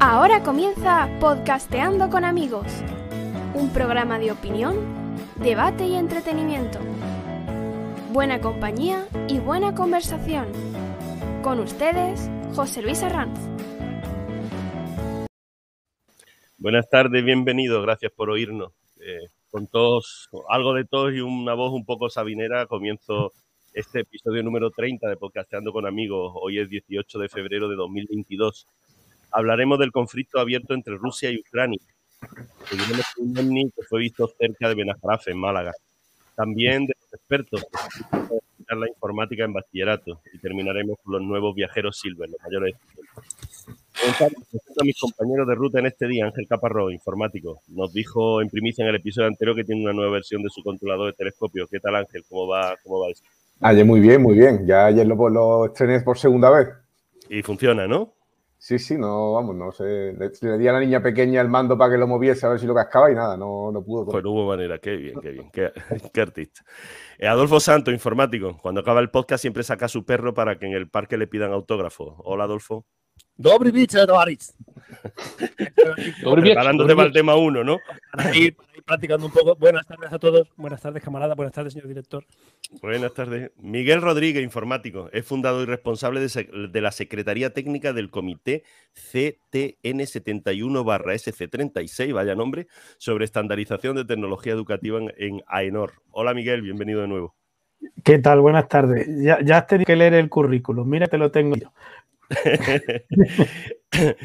[0.00, 2.66] Ahora comienza Podcasteando con amigos,
[3.54, 4.76] un programa de opinión,
[5.36, 6.78] debate y entretenimiento.
[8.12, 10.48] Buena compañía y buena conversación.
[11.42, 13.38] Con ustedes, José Luis Arranz.
[16.58, 18.74] Buenas tardes, bienvenidos, gracias por oírnos.
[19.00, 23.32] Eh, con todos, algo de todos y una voz un poco sabinera, comienzo
[23.72, 26.32] este episodio número 30 de Podcasteando con Amigos.
[26.36, 28.66] Hoy es 18 de febrero de 2022.
[29.30, 31.80] Hablaremos del conflicto abierto entre Rusia y Ucrania.
[32.70, 35.72] Que fue visto cerca de Benajarafe, en Málaga.
[36.34, 37.64] También de los expertos
[38.76, 40.20] la informática en bachillerato.
[40.32, 42.74] Y terminaremos con los nuevos viajeros Silver, los mayores
[44.80, 47.60] a mis compañeros de ruta en este día, Ángel Caparrós, informático.
[47.68, 50.62] Nos dijo en primicia en el episodio anterior que tiene una nueva versión de su
[50.62, 51.66] controlador de telescopio.
[51.66, 52.24] ¿Qué tal, Ángel?
[52.28, 53.24] ¿Cómo va, cómo va eso?
[53.60, 54.66] Ayer muy bien, muy bien.
[54.66, 56.68] Ya ayer lo, lo estrené por segunda vez.
[57.28, 58.14] Y funciona, ¿no?
[58.60, 60.14] Sí, sí, no, vamos, no sé.
[60.18, 62.66] Le, di a la niña pequeña el mando para que lo moviese a ver si
[62.66, 64.06] lo cascaba y nada, no, no pudo.
[64.06, 65.50] Pues no hubo manera, qué bien, qué bien,
[66.12, 66.62] qué, artista.
[67.18, 68.58] Eh, Adolfo Santo, informático.
[68.60, 71.28] Cuando acaba el podcast siempre saca a su perro para que en el parque le
[71.28, 72.16] pidan autógrafo.
[72.24, 72.84] Hola, Adolfo.
[73.36, 74.52] Dobry wieczór, Doris.
[76.42, 77.78] Preparándote para el tema 1, ¿no?
[78.12, 78.56] Para ir,
[78.88, 79.54] practicando un poco.
[79.54, 80.48] Buenas tardes a todos.
[80.56, 81.36] Buenas tardes, camarada.
[81.36, 82.24] Buenas tardes, señor director.
[82.82, 83.52] Buenas tardes.
[83.58, 85.08] Miguel Rodríguez, informático.
[85.12, 88.64] Es fundador y responsable de, la Secretaría Técnica del Comité
[89.12, 92.66] CTN71-SC36, vaya nombre,
[92.96, 95.92] sobre estandarización de tecnología educativa en, AENOR.
[96.10, 96.62] Hola, Miguel.
[96.62, 97.36] Bienvenido de nuevo.
[98.02, 98.40] ¿Qué tal?
[98.40, 99.06] Buenas tardes.
[99.22, 100.88] Ya, ya has tenido que leer el currículum.
[100.88, 101.72] Mira, te lo tengo yo.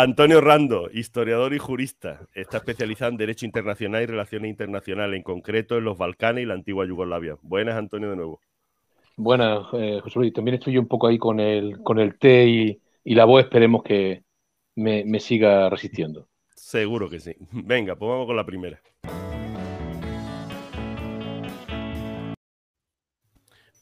[0.00, 5.76] Antonio Rando, historiador y jurista, está especializado en Derecho Internacional y Relaciones Internacionales, en concreto
[5.76, 7.36] en los Balcanes y la antigua Yugoslavia.
[7.42, 8.40] Buenas, Antonio, de nuevo.
[9.16, 10.32] Buenas, eh, José Luis.
[10.32, 12.80] También estoy yo un poco ahí con el, con el té y,
[13.12, 13.42] la voz.
[13.42, 14.22] Esperemos que
[14.76, 16.28] me, me siga resistiendo.
[16.54, 17.34] Seguro que sí.
[17.50, 18.80] Venga, pues vamos con la primera.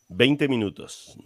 [0.08, 1.16] 20 minutos.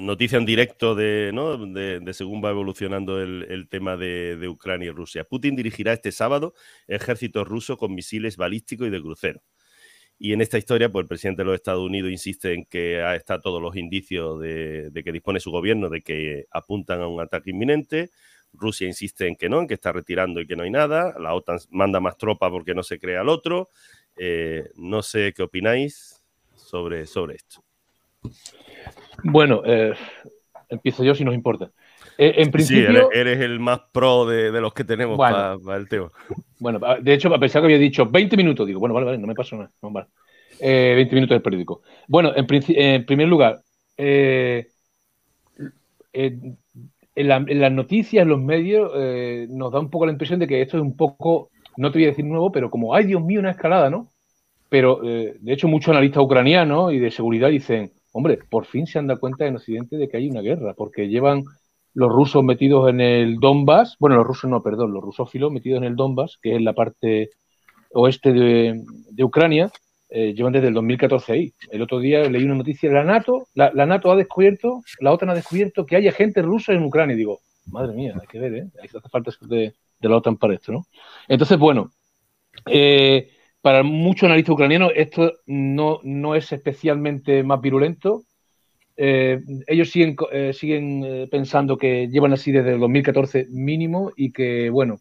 [0.00, 1.56] noticia en directo de, ¿no?
[1.56, 5.24] de, según va evolucionando el, tema de, Ucrania y Rusia.
[5.24, 6.54] Putin dirigirá este sábado
[6.86, 9.42] ejército ruso con misiles balísticos y de crucero.
[10.18, 13.40] Y en esta historia, pues el presidente de los Estados Unidos insiste en que está
[13.40, 18.10] todos los indicios de, que dispone su gobierno de que apuntan a un ataque inminente.
[18.52, 21.14] Rusia insiste en que no, en que está retirando y que no hay nada.
[21.18, 23.70] La OTAN manda más tropas porque no se crea el otro.
[24.16, 26.22] Eh, no sé qué opináis
[26.54, 27.64] sobre, sobre esto.
[29.24, 29.94] Bueno, eh,
[30.68, 31.70] empiezo yo si nos importa.
[32.16, 36.12] Eh, en principio, sí, eres, el más pro de, los que tenemos para, el tema.
[36.60, 39.26] Bueno, de hecho, a pesar que había dicho 20 minutos, digo, bueno, vale, vale, no
[39.26, 39.70] me pasó nada.
[39.80, 40.06] 20
[40.60, 41.82] eh, minutos del periódico.
[42.06, 42.46] Bueno, en,
[43.04, 43.62] primer lugar,
[43.96, 44.68] en,
[47.16, 48.92] las noticias, en los medios,
[49.50, 52.04] nos da un poco la impresión de que esto es un poco, no te voy
[52.04, 54.12] a decir nuevo, pero como, ay Dios mío, una escalada, ¿no?
[54.68, 59.08] Pero, de hecho, muchos analistas ucranianos y de seguridad dicen, hombre, por fin se han
[59.08, 61.42] dado cuenta en Occidente de que hay una guerra, porque llevan
[61.94, 65.84] los rusos metidos en el Donbass, bueno, los rusos no, perdón, los rusófilos metidos en
[65.84, 67.30] el Donbass, que es la parte
[67.90, 69.68] oeste de, Ucrania,
[70.10, 71.52] eh, llevan desde el 2014 ahí.
[71.72, 75.34] El otro día leí una noticia, la NATO, la, NATO ha descubierto, la OTAN ha
[75.34, 77.14] descubierto que hay gente rusa en Ucrania.
[77.14, 78.66] Y digo, madre mía, hay que ver, ¿eh?
[78.80, 80.86] Hace falta de, de la OTAN para esto, ¿no?
[81.26, 81.90] Entonces, bueno,
[82.66, 83.30] eh,
[83.64, 88.24] para muchos analistas ucranianos esto no, no es especialmente más virulento.
[88.94, 94.32] Eh, ellos siguen, eh, siguen eh, pensando que llevan así desde el 2014 mínimo y
[94.32, 94.98] que, bueno,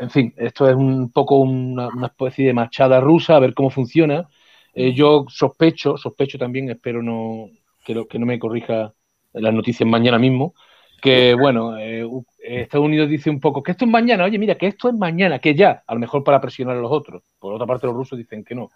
[0.00, 4.28] en fin, esto es un poco una, especie de machada rusa, a ver cómo funciona.
[4.74, 7.50] yo sospecho, sospecho también, espero no,
[7.84, 8.92] que, que no me corrija
[9.32, 10.54] las noticias mañana mismo,
[11.00, 12.06] que bueno, eh,
[12.40, 15.38] Estados Unidos dice un poco que esto es mañana, oye, mira, que esto es mañana,
[15.38, 17.22] que ya, a lo mejor para presionar a los otros.
[17.38, 18.70] Por otra parte, los rusos dicen que no.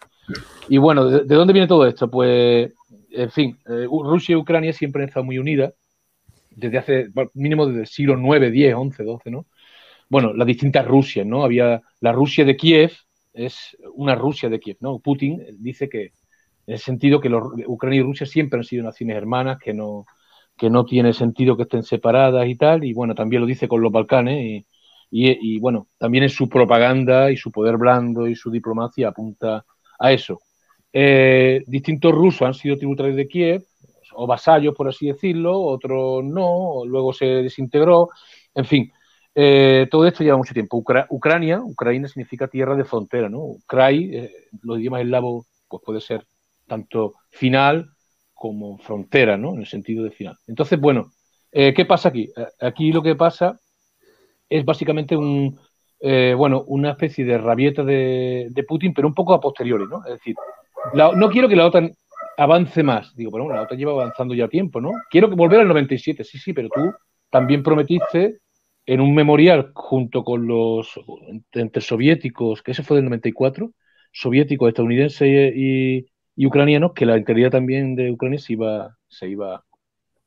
[0.69, 2.11] Y bueno, ¿de, dónde viene todo esto?
[2.11, 2.73] Pues,
[3.11, 5.75] en fin, eh, Rusia y Ucrania siempre han estado muy unidas,
[6.51, 9.47] desde hace, mínimo desde el siglo 9, 10, 11, 12, ¿no?
[10.09, 11.43] Bueno, las distintas Rusias, ¿no?
[11.43, 12.93] Había la Rusia de Kiev,
[13.33, 14.99] es una Rusia de Kiev, ¿no?
[14.99, 16.13] Putin dice que,
[16.67, 17.31] en el sentido que
[17.67, 20.07] Ucrania y Rusia siempre han sido naciones hermanas, que no
[20.63, 23.81] que no tiene sentido que estén separadas y tal, y bueno, también lo dice con
[23.83, 24.65] los Balcanes,
[25.11, 29.65] y, bueno, también en su propaganda y su poder blando y su diplomacia apunta
[29.99, 30.39] a eso.
[30.93, 33.65] Eh, distintos rusos han sido tributarios de Kiev,
[34.15, 38.11] o vasallos, por así decirlo, otros no, luego se desintegró,
[38.55, 38.93] en fin.
[39.35, 40.77] Eh, todo esto lleva mucho tiempo.
[41.11, 43.41] Ucrania, Ucrania significa tierra de frontera, ¿no?
[43.41, 44.33] Ukrai, eh,
[44.63, 46.25] los idiomas eslavos, pues puede ser
[46.69, 47.91] tanto final
[48.43, 49.55] como frontera, ¿no?
[49.55, 50.37] En el sentido de final.
[50.49, 51.13] Entonces, bueno,
[51.53, 52.29] eh, ¿qué pasa aquí?
[52.61, 53.61] Aquí lo que pasa
[54.49, 55.57] es básicamente un,
[56.37, 60.05] bueno, una especie de rabieta de, Putin, pero un poco a posteriori, ¿no?
[60.05, 60.35] Es decir,
[60.95, 61.93] no quiero que la OTAN
[62.37, 63.15] avance más.
[63.15, 64.91] Digo, bueno, la OTAN lleva avanzando ya tiempo, ¿no?
[65.09, 66.93] Quiero volver al 97, sí, sí, pero tú
[67.31, 68.41] también prometiste
[68.87, 70.89] en un memorial junto con los
[71.53, 73.71] entre soviéticos, que ese fue del 94,
[74.13, 76.07] soviéticos, estadounidenses y,
[76.37, 79.65] ucranianos, que la integridad también de Ucrania se iba, se iba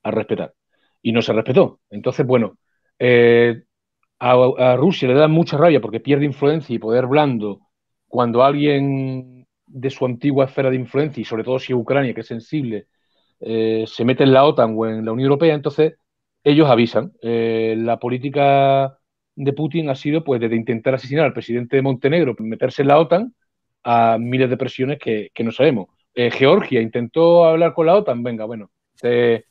[0.03, 0.53] a respetar.
[1.01, 1.79] Y no se respetó.
[1.89, 2.57] Entonces, bueno,
[2.99, 3.63] eh,
[4.19, 7.61] a, Rusia le da mucha rabia porque pierde influencia y poder blando
[8.07, 12.27] cuando alguien de su antigua esfera de influencia, y sobre todo si Ucrania, que es
[12.27, 12.87] sensible,
[13.39, 15.95] eh, se mete en la OTAN o en la Unión Europea, entonces
[16.43, 17.13] ellos avisan.
[17.21, 18.97] Eh, la política
[19.35, 22.99] de Putin ha sido pues de intentar asesinar al presidente de Montenegro, meterse en la
[22.99, 23.35] OTAN
[23.83, 25.89] a miles de presiones que, no sabemos.
[26.15, 29.45] Eh, Georgia intentó hablar con la OTAN, venga, bueno, te,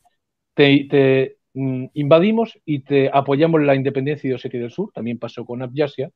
[1.55, 6.11] mm, invadimos y te apoyamos la independencia de Osetia del Sur, también pasó con Abjasia.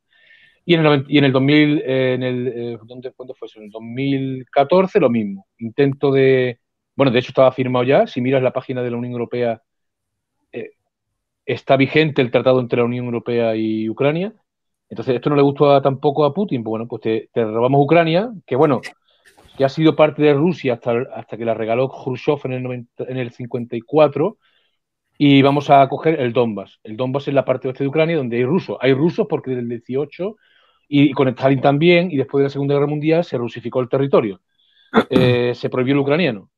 [0.64, 3.58] Y en el, y en el 2000, eh, en el, ¿dónde, ¿cuándo fue eso?
[3.58, 5.46] En el 2014 lo mismo.
[5.58, 6.60] Intento de,
[6.96, 9.62] bueno, de hecho estaba firmado ya, si miras la página de la Unión Europea
[11.48, 14.34] está vigente el tratado entre la Unión Europea y Ucrania.
[14.90, 16.62] Entonces, esto no le gustó tampoco a Putin.
[16.62, 18.82] Pues bueno, pues te, robamos Ucrania, que bueno,
[19.58, 23.16] que ha sido parte de Rusia hasta, hasta que la regaló Khrushchev en el, en
[23.16, 24.38] el 54.
[25.18, 26.78] Y vamos a coger el Donbass.
[26.84, 28.78] El Donbass es la parte oeste de Ucrania donde hay rusos.
[28.80, 30.36] Hay rusos porque desde el 18
[30.86, 34.40] y, con Stalin también, y después de la Segunda Guerra Mundial se rusificó el territorio.
[35.10, 36.50] Eh, se prohibió el ucraniano.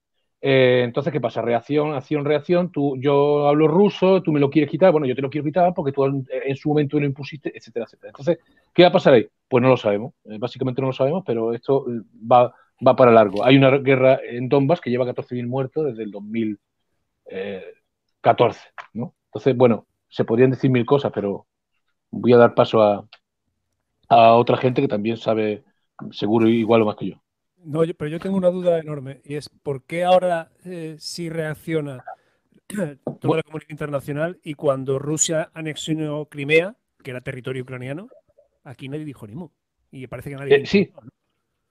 [0.43, 1.43] Eh, entonces, ¿qué pasa?
[1.43, 2.71] Reacción, acción, reacción.
[2.71, 5.75] Tú, yo hablo ruso, tú me lo quieres quitar, bueno, yo te lo quiero quitar
[5.75, 8.11] porque tú en, su momento lo impusiste, etcétera, etcétera.
[8.11, 8.39] Entonces,
[8.73, 9.27] ¿qué va a pasar ahí?
[9.49, 10.15] Pues no lo sabemos.
[10.27, 11.87] Eh, básicamente no lo sabemos, pero esto
[12.31, 12.55] va,
[12.87, 13.45] va para largo.
[13.45, 18.61] Hay una guerra en Donbass que lleva 14.000 muertos desde el 2014,
[18.95, 19.15] ¿no?
[19.27, 21.47] Entonces, bueno, se podrían decir mil cosas, pero
[22.11, 23.07] voy a dar paso a,
[24.09, 25.63] a otra gente que también sabe
[26.11, 27.23] seguro igual o más que yo.
[27.63, 32.05] No, pero yo tengo una duda enorme y es ¿por qué ahora eh, sí reacciona
[33.21, 38.09] toda la comunidad internacional y cuando Rusia anexionó Crimea, que era territorio ucraniano,
[38.65, 39.51] aquí nadie dijo ni mu?
[39.91, 40.57] Y parece que nadie.
[40.57, 40.91] Eh, sí.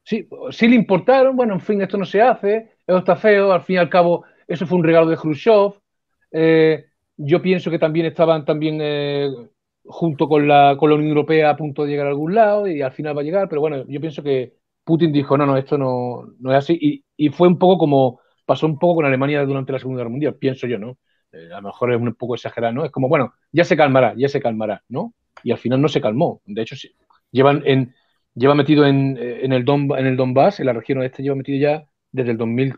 [0.10, 1.36] Sí, sí le importaron.
[1.36, 3.52] Bueno, en fin, esto no se hace, esto está feo.
[3.52, 5.74] Al fin y al cabo, eso fue un regalo de Khrushchev.
[6.32, 6.86] Eh,
[7.18, 8.80] yo pienso que también estaban también
[9.84, 12.82] junto con la, con la Unión Europea a punto de llegar a algún lado y
[12.82, 14.54] al final va a llegar, pero bueno, yo pienso que
[14.84, 17.04] Putin dijo, no, no, esto no, no es así.
[17.18, 20.36] Y, fue un poco como pasó un poco con Alemania durante la Segunda Guerra Mundial,
[20.36, 20.98] pienso yo, ¿no?
[21.32, 22.86] Eh, a lo mejor es un poco exagerado, ¿no?
[22.86, 25.14] Es como, bueno, ya se calmará, ya se calmará, ¿no?
[25.44, 26.42] Y al final no se calmó.
[26.46, 26.76] De hecho,
[27.32, 27.94] llevan en,
[28.36, 31.86] lleva metido en, en, el Don, en Donbass, en la región oeste, lleva metido ya
[32.12, 32.76] desde el 2000.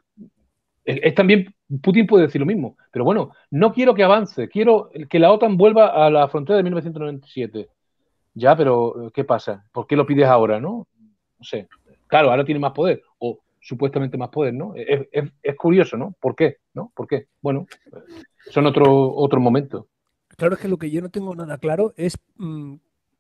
[0.84, 5.20] Es, también, Putin puede decir lo mismo, pero bueno, no quiero que avance, quiero que
[5.20, 7.70] la OTAN vuelva a la frontera de 1997.
[8.34, 9.66] Ya, pero ¿qué pasa?
[9.72, 10.88] ¿Por qué lo pides ahora, no?
[11.38, 11.68] No sé.
[12.08, 14.74] Claro, ahora tiene más poder, o supuestamente más poder, ¿no?
[14.76, 16.16] Es, curioso, ¿no?
[16.20, 16.58] ¿Por qué?
[16.74, 16.92] ¿No?
[16.96, 17.28] ¿Por qué?
[17.42, 17.68] Bueno,
[18.50, 19.88] son otro, otro momento.
[20.36, 22.76] Claro, es que lo que yo no tengo nada claro es mm,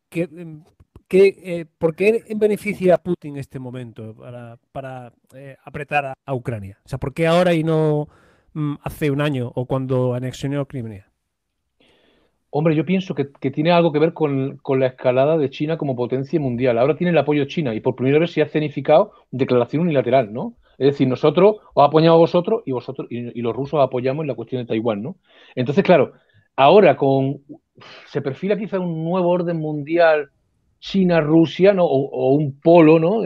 [0.10, 0.28] que,
[1.20, 4.16] eh, ¿por qué beneficia a Putin este momento
[4.72, 6.80] para, eh, apretar a, Ucrania?
[6.86, 8.08] O sea, ¿por qué ahora y no
[8.54, 11.12] mm, hace un año o cuando anexionó Crimea?
[12.54, 16.40] Hombre, yo pienso que, tiene algo que ver con, la escalada de China como potencia
[16.40, 16.78] mundial.
[16.78, 20.34] Ahora tiene el apoyo de China y por primera vez se ha cenificado declaración unilateral,
[20.34, 20.56] ¿no?
[20.78, 24.36] Es decir, nosotros os apoyamos a vosotros y vosotros y, los rusos apoyamos en la
[24.36, 25.16] cuestión de Taiwán, ¿no?
[25.56, 26.14] Entonces, claro,
[26.58, 27.42] ahora con
[28.08, 30.30] se perfila quizá un nuevo orden mundial
[30.82, 31.86] China-Rusia, ¿no?
[31.86, 33.24] O, un polo, ¿no?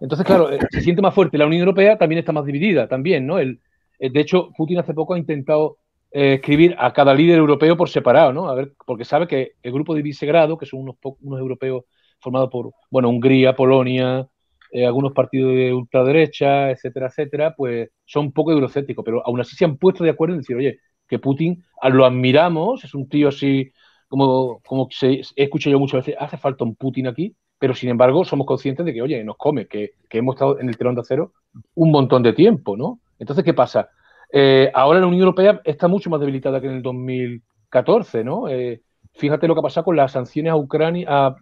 [0.00, 1.36] entonces, claro, eh, se siente más fuerte.
[1.38, 3.40] La Unión Europea también está más dividida, también, ¿no?
[3.40, 3.60] El,
[3.98, 5.78] eh, de hecho, Putin hace poco ha intentado
[6.10, 8.48] eh, escribir a cada líder europeo por separado, ¿no?
[8.48, 11.84] A ver, porque sabe que el grupo de Visegrado, que son unos, unos europeos
[12.20, 14.26] formados por, bueno, Hungría, Polonia,
[14.72, 19.56] eh, algunos partidos de ultraderecha, etcétera, etcétera, pues son un poco eurocépticos, pero aún así
[19.56, 23.28] se han puesto de acuerdo en decir, oye, que Putin lo admiramos, es un tío
[23.28, 23.72] así,
[24.08, 27.90] como, como se, he escuchado yo muchas veces, hace falta un Putin aquí, pero sin
[27.90, 30.94] embargo somos conscientes de que, oye, nos come, que, que hemos estado en el telón
[30.94, 31.32] de acero
[31.74, 33.00] un montón de tiempo, ¿no?
[33.18, 33.90] Entonces, ¿qué pasa?
[34.32, 38.48] Eh, ahora la Unión Europea está mucho más debilitada que en el 2014, ¿no?
[38.48, 38.82] Eh,
[39.14, 41.36] fíjate lo que ha pasado con las sanciones a Ucrania, a,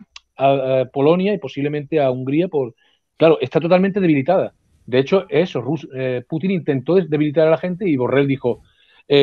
[0.93, 2.75] Polonia y posiblemente a Hungría por,
[3.17, 4.53] claro, está totalmente debilitada.
[4.85, 8.61] De hecho, eso, eh, Putin intentó debilitar a la gente y Borrell dijo,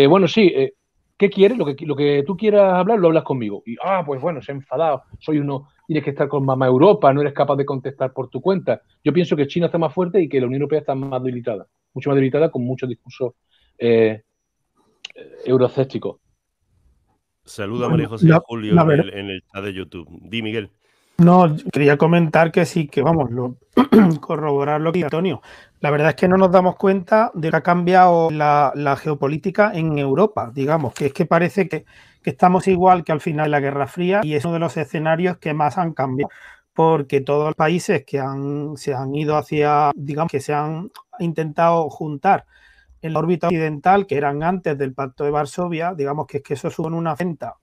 [0.09, 0.51] bueno, sí,
[1.23, 1.57] ¿qué quieres?
[1.57, 3.63] Lo que, lo que tú quieras hablar, lo hablas conmigo.
[3.65, 7.13] Y, ah, pues bueno, se ha enfadado, soy uno, tienes que estar con mamá Europa,
[7.13, 8.81] no eres capaz de contestar por tu cuenta.
[9.03, 11.65] Yo pienso que China está más fuerte y que la Unión Europea está más debilitada,
[11.93, 13.33] mucho más debilitada con muchos discursos
[13.77, 14.21] eh,
[15.45, 16.17] eurocépticos.
[17.45, 19.73] Saluda a Bueno, María José la- Julio la en verdad- el, en el chat de
[19.73, 20.07] YouTube.
[20.09, 20.69] Di, Miguel.
[21.23, 23.55] No, quería comentar que sí, que vamos, lo,
[24.21, 25.41] corroborar lo que dice Antonio.
[25.79, 29.97] La verdad es que no nos damos cuenta de que ha cambiado la, geopolítica en
[29.97, 31.85] Europa, digamos, que es que parece que,
[32.21, 34.75] que estamos igual que al final de la Guerra Fría y es uno de los
[34.75, 36.29] escenarios que más han cambiado,
[36.73, 41.89] porque todos los países que han, se han ido hacia, digamos, que se han intentado
[41.89, 42.45] juntar
[43.01, 46.53] en la órbita occidental, que eran antes del Pacto de Varsovia, digamos que es que
[46.55, 47.55] eso supone una afrenta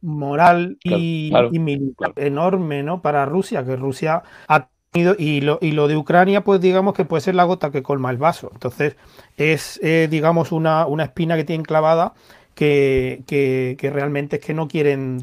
[0.00, 2.14] moral y, Claro, y militar claro.
[2.16, 3.02] enorme ¿no?
[3.02, 7.04] para Rusia, que Rusia ha tenido, y lo, y lo de Ucrania, pues digamos que
[7.04, 8.50] puede ser la gota que colma el vaso.
[8.52, 8.96] Entonces,
[9.36, 12.14] es, eh, digamos, una, una espina que tienen clavada
[12.54, 15.20] que, que- que realmente es que no quieren,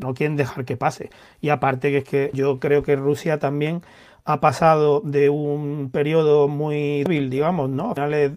[0.00, 1.10] no quieren dejar que pase.
[1.40, 3.82] Y aparte que es que yo creo que Rusia también
[4.24, 7.90] ha pasado de un periodo muy débil, digamos, ¿no?
[7.92, 8.32] A finales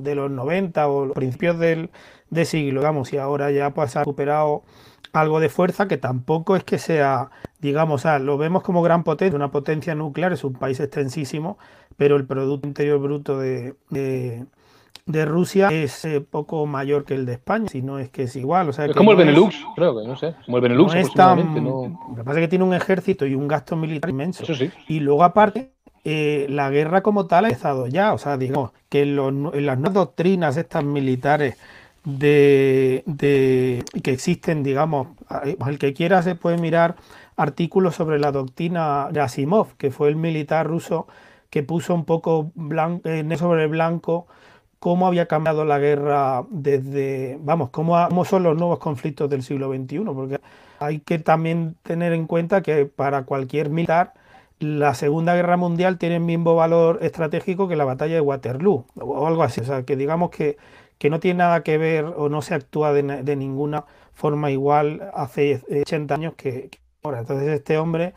[0.00, 1.90] de los 90 o principios del,
[2.30, 4.62] de siglo, digamos, y ahora ya pues ha recuperado
[5.12, 9.04] algo de fuerza que tampoco es que sea, digamos, o sea, lo vemos como gran
[9.04, 11.58] potencia, una potencia nuclear, es un país extensísimo,
[11.96, 14.44] pero el Producto Interior Bruto de, de-
[15.04, 18.36] de Rusia es eh, poco mayor que el de España, si no es que es
[18.36, 18.68] igual.
[18.68, 20.94] O sea, Es que como el es- Benelux, creo que, no sé, como el Benelux
[20.94, 23.74] no es tan- no- Lo que pasa es que tiene un ejército y un gasto
[23.74, 24.44] militar inmenso.
[24.44, 24.70] Eso sí.
[24.86, 25.72] Y luego, aparte,
[26.04, 28.12] eh, la guerra como tal ha empezado ya.
[28.14, 31.56] O sea, digamos que los en las nuevas doctrinas estas militares
[32.04, 35.08] de, de- que existen, digamos,
[35.68, 36.96] el que quiera se puede mirar
[37.36, 41.06] artículos sobre la doctrina de Asimov, que fue el militar ruso
[41.50, 44.26] que puso un poco blan- negro sobre blanco
[44.78, 50.14] cómo había cambiado la guerra desde, vamos, cómo son los nuevos conflictos del siglo XXI,
[50.14, 50.40] porque
[50.80, 54.12] hay que también tener en cuenta que para cualquier militar
[54.58, 59.26] la Segunda Guerra Mundial tiene el mismo valor estratégico que la batalla de Waterloo o
[59.26, 59.60] algo así.
[59.60, 60.56] O sea, que digamos que,
[61.02, 65.10] que no tiene nada que ver o no se actúa de, de ninguna forma igual
[65.14, 66.70] hace eh, 80 años que,
[67.02, 67.18] ahora.
[67.18, 68.14] Entonces este hombre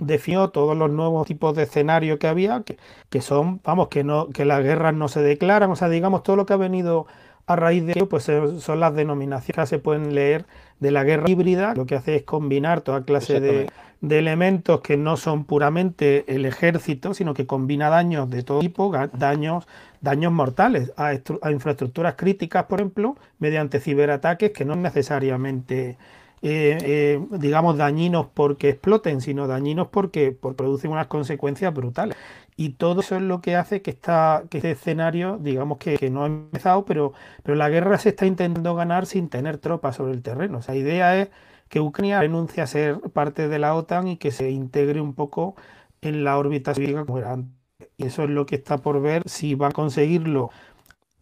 [0.00, 2.78] definió todos los nuevos tipos de escenarios que había, que,
[3.10, 6.34] que son, vamos, que no, que las guerras no se declaran, o sea, digamos, todo
[6.34, 7.06] lo que ha venido
[7.46, 10.46] a raíz de ello, pues eh, son las denominaciones que se pueden leer
[10.80, 13.70] de la guerra híbrida, lo que hace es combinar toda clase de.
[14.00, 18.92] De elementos que no son puramente el ejército, sino que combina daños de todo tipo,
[19.14, 19.66] daños,
[20.00, 25.96] daños mortales a, estru- a infraestructuras críticas, por ejemplo, mediante ciberataques que no necesariamente
[26.42, 32.16] eh, eh, digamos, dañinos porque exploten, sino dañinos porque, porque producen unas consecuencias brutales.
[32.56, 36.10] Y todo eso es lo que hace que, esta, que este escenario, digamos que, que
[36.10, 37.12] no ha empezado, pero,
[37.42, 40.58] pero la guerra se está intentando ganar sin tener tropas sobre el terreno.
[40.58, 41.28] O sea, la idea es
[41.68, 45.56] que Ucrania renuncie a ser parte de la OTAN y que se integre un poco
[46.00, 47.52] en la órbita soviética como era antes.
[47.98, 50.50] Y eso es lo que está por ver si van a conseguirlo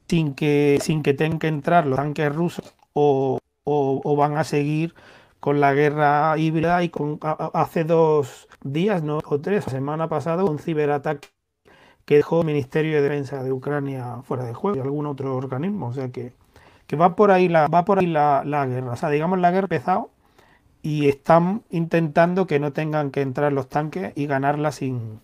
[0.08, 4.94] sin que, sin que tengan que entrar los tanques rusos o, o- van a seguir
[5.40, 7.18] con la guerra híbrida y con
[7.54, 11.28] hace dos días no o tres semana pasada un ciberataque
[12.06, 15.88] que dejó el Ministerio de Defensa de Ucrania fuera de juego y algún otro organismo.
[15.88, 16.34] O sea que,
[16.88, 18.92] que va por ahí la va por ahí la, la guerra.
[18.92, 20.10] O sea digamos la guerra empezado
[20.86, 25.18] y están intentando que no tengan que entrar los tanques y ganarla sin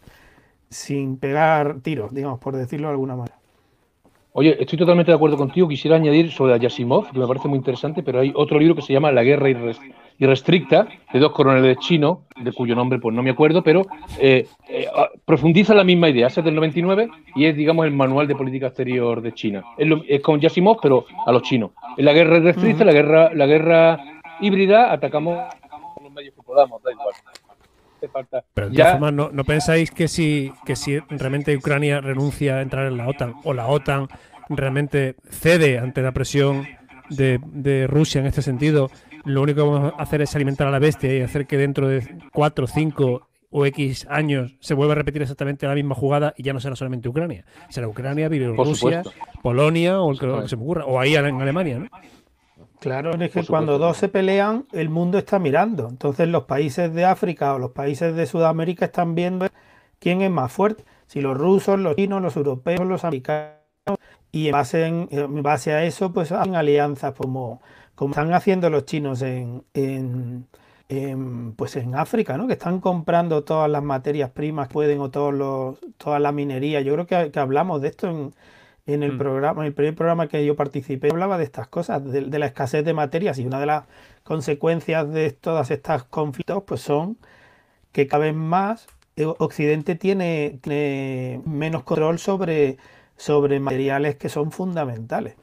[0.70, 3.36] sin pegar tiros digamos por decirlo de alguna manera
[4.32, 5.66] Oye, estoy totalmente de acuerdo contigo.
[5.66, 8.82] Quisiera añadir sobre a Yasimov, que me parece muy interesante, pero hay otro libro que
[8.82, 9.80] se llama La guerra irres-
[10.20, 13.82] irrestricta, de dos coroneles chinos, de cuyo nombre pues no me acuerdo, pero
[14.20, 14.86] eh, eh,
[15.24, 16.28] profundiza la misma idea.
[16.28, 19.64] Es del 99 y es, digamos, el manual de política exterior de China.
[19.76, 21.72] Es, lo- es con Yasimov, pero a los chinos.
[21.96, 25.38] La guerra irrestricta, la guerra la guerra híbrida, atacamos
[25.94, 27.14] con los medios que podamos, da igual.
[28.12, 28.42] Falta.
[28.54, 32.56] Pero de Ya- todas formas, ¿no, no pensáis que si, que si realmente Ucrania renuncia
[32.56, 34.08] a entrar en la OTAN o la OTAN
[34.48, 36.66] realmente cede ante la presión
[37.10, 38.90] de, de Rusia en este sentido,
[39.24, 41.88] lo único que vamos a hacer es alimentar a la bestia y hacer que dentro
[41.88, 46.42] de 4, 5 o X años se vuelva a repetir exactamente la misma jugada y
[46.42, 47.44] ya no será solamente Ucrania.
[47.68, 49.02] Será Ucrania, Bielorrusia.
[49.42, 51.86] Polonia o el que se me ocurra, o ahí en Alemania, ¿no?
[52.80, 55.88] Claro, es que cuando dos se pelean, el mundo está mirando.
[55.88, 59.46] Entonces los países de África o los países de Sudamérica están viendo
[59.98, 60.84] quién es más fuerte.
[61.06, 63.56] Si los rusos, los chinos, los europeos, los americanos.
[64.32, 67.62] Y en base, en, en base a eso, pues hacen alianzas como,
[67.94, 70.48] como están haciendo los chinos en, en,
[70.88, 72.46] en, pues en África, ¿no?
[72.46, 76.80] Que están comprando todas las materias primas que pueden o todos los, toda la minería.
[76.82, 78.34] Yo creo que, que hablamos de esto en,
[78.92, 79.18] en el Mm.
[79.18, 82.46] programa, en el primer programa que yo participé, hablaba de estas cosas, de, de la
[82.46, 83.84] escasez de materias y una de las
[84.24, 87.16] consecuencias de todas estas conflictos, pues son
[87.92, 92.76] que cada vez más eh, Occidente tiene, tiene menos control sobre,
[93.16, 95.34] sobre materiales que son fundamentales.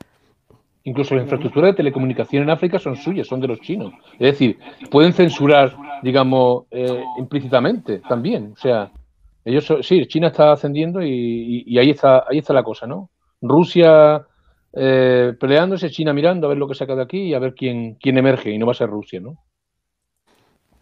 [0.83, 3.93] Incluso la infraestructura de telecomunicación en África son suyas, son de los chinos.
[4.13, 4.57] Es decir,
[4.89, 8.53] pueden censurar, digamos, eh, implícitamente también.
[8.53, 8.89] O sea,
[9.43, 12.87] ellos son- sí, China está ascendiendo y, y- y ahí está, ahí está la cosa,
[12.87, 13.09] ¿no?
[13.41, 14.25] Rusia
[14.73, 17.95] eh, peleándose, China mirando a ver lo que saca de aquí y a ver quién,
[17.95, 19.37] quién emerge, y no va a ser Rusia, ¿no?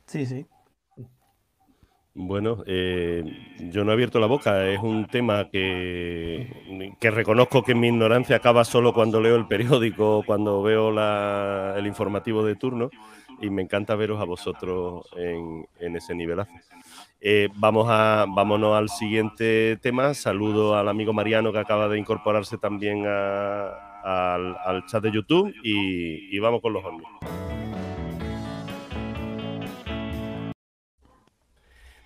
[0.05, 0.45] Sí, sí.
[2.17, 3.23] Bueno, eh,
[3.73, 4.65] yo no he abierto la boca.
[4.69, 10.23] Es un tema que, que reconozco que mi ignorancia acaba solo cuando leo el periódico,
[10.25, 12.89] cuando veo la- el informativo de turno,
[13.41, 16.53] y me encanta veros a vosotros en, en ese nivelazo.
[17.21, 20.13] Eh, vamos a, vámonos al siguiente tema.
[20.13, 26.35] Saludo al amigo Mariano que acaba de incorporarse también al, al chat de YouTube y,
[26.35, 27.07] y vamos con los ovnis.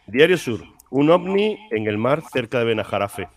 [0.08, 0.64] Diario Sur.
[0.90, 3.30] Un ovni en el mar cerca de Benajarafe.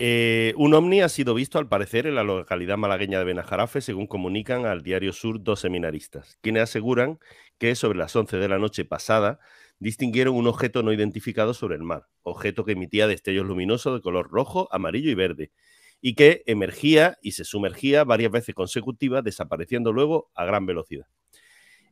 [0.00, 4.06] Eh, un ovni ha sido visto al parecer en la localidad malagueña de Benajarafe, según
[4.06, 7.18] comunican al Diario Sur dos seminaristas, quienes aseguran
[7.58, 9.40] que sobre las 11 de la noche pasada
[9.80, 14.30] distinguieron un objeto no identificado sobre el mar, objeto que emitía destellos luminosos de color
[14.30, 15.50] rojo, amarillo y verde,
[16.00, 21.06] y que emergía y se sumergía varias veces consecutivas, desapareciendo luego a gran velocidad.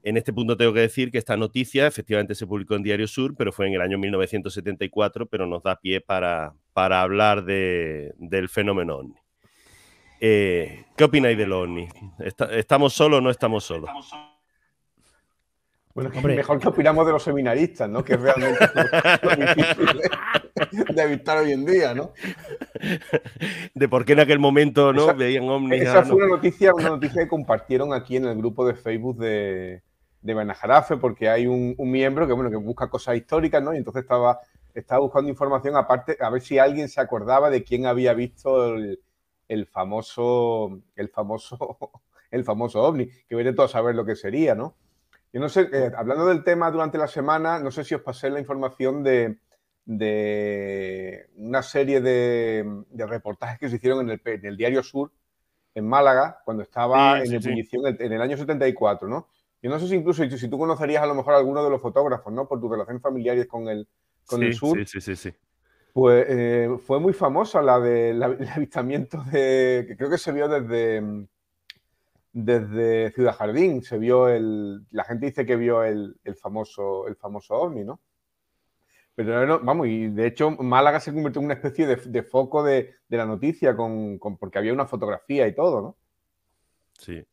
[0.02, 3.35] En este punto tengo que decir que esta noticia efectivamente se publicó en Diario Sur,
[3.37, 8.49] pero fue en el año 1974, pero nos da pie para, para hablar de- del
[8.49, 9.14] fenómeno ovni.
[10.21, 11.88] Eh, ¿Qué opináis del ovni?
[12.21, 13.90] ¿Está- ¿Estamos solos o no estamos solos?
[15.97, 18.05] Bueno, mejor que opinamos de los seminaristas, ¿no?
[18.05, 22.12] Que es realmente lo, lo difícil de, de evitar hoy en día, ¿no?
[23.73, 25.81] De por qué en aquel momento no Esa- veían ovnis.
[25.81, 26.26] Esa ah, fue no.
[26.26, 29.83] una noticia, una noticia que compartieron aquí en el grupo de Facebook de,
[30.21, 33.73] de Benajarafe, porque hay un, un miembro que, bueno, que busca cosas históricas, ¿no?
[33.73, 34.38] Y entonces estaba,
[34.75, 39.00] estaba buscando información aparte, a ver si alguien se acordaba de quién había visto el,
[39.49, 41.91] el famoso, el famoso,
[42.30, 44.75] el famoso ovni, que viene todo a saber lo que sería, ¿no?
[45.32, 48.30] Yo no sé, eh, hablando del tema durante la semana, no sé si os pasé
[48.30, 49.39] la información de,
[49.84, 54.82] de una serie de, de reportajes que se hicieron en el, pe- en el Diario
[54.82, 55.12] Sur,
[55.75, 57.50] en Málaga, cuando estaba Sí, en sí, sí.
[57.50, 59.28] ebullición en, en el año 74, ¿no?
[59.62, 61.82] Yo no sé si incluso si tú conocerías a lo mejor a alguno de los
[61.82, 62.49] fotógrafos, ¿no?
[62.49, 63.89] Por tus relaciones familiares con el,
[64.26, 64.82] con el sur.
[64.82, 65.34] sí, sí, sí, sí.
[65.93, 69.84] Pues eh, fue muy famosa la del avistamiento de.
[69.89, 71.26] que creo que se vio desde.
[72.38, 73.82] Desde Ciudad Jardín.
[73.82, 74.82] Se vio el.
[74.90, 77.99] La gente dice que vio el, el famoso, el famoso ovni, ¿no?
[79.14, 82.62] Pero no, vamos, y de hecho Málaga se convirtió en una especie de, de foco
[82.62, 85.96] de, de la noticia con, con- porque había una fotografía y todo, ¿no?
[86.99, 87.25] Sí.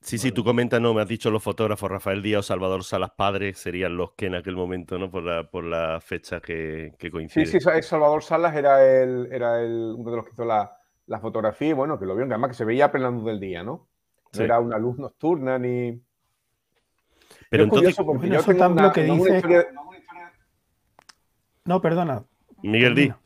[0.00, 3.12] Sí, sí, tú comentas, no, me has dicho los fotógrafos Rafael Díaz o Salvador Salas
[3.16, 5.08] Padre serían los que en aquel momento, ¿no?
[5.08, 7.46] Por la, por la fecha que, que Sí, coincide.
[7.46, 10.76] sí, Sa- Salvador Salas era, el, era el, uno de los que hizo la,
[11.06, 13.40] la fotografía y bueno, que lo vieron, que además que se veía plena luz del
[13.40, 13.72] día, ¿no?
[13.72, 13.88] No
[14.32, 14.42] Sí.
[14.42, 16.00] era una luz nocturna ni.
[17.50, 19.24] Pero es curioso entonces, porque bueno, yo eso tengo también una, lo que tengo una
[19.24, 19.66] dice- historia-
[21.66, 22.24] No, perdona.
[22.62, 23.18] Miguel termina.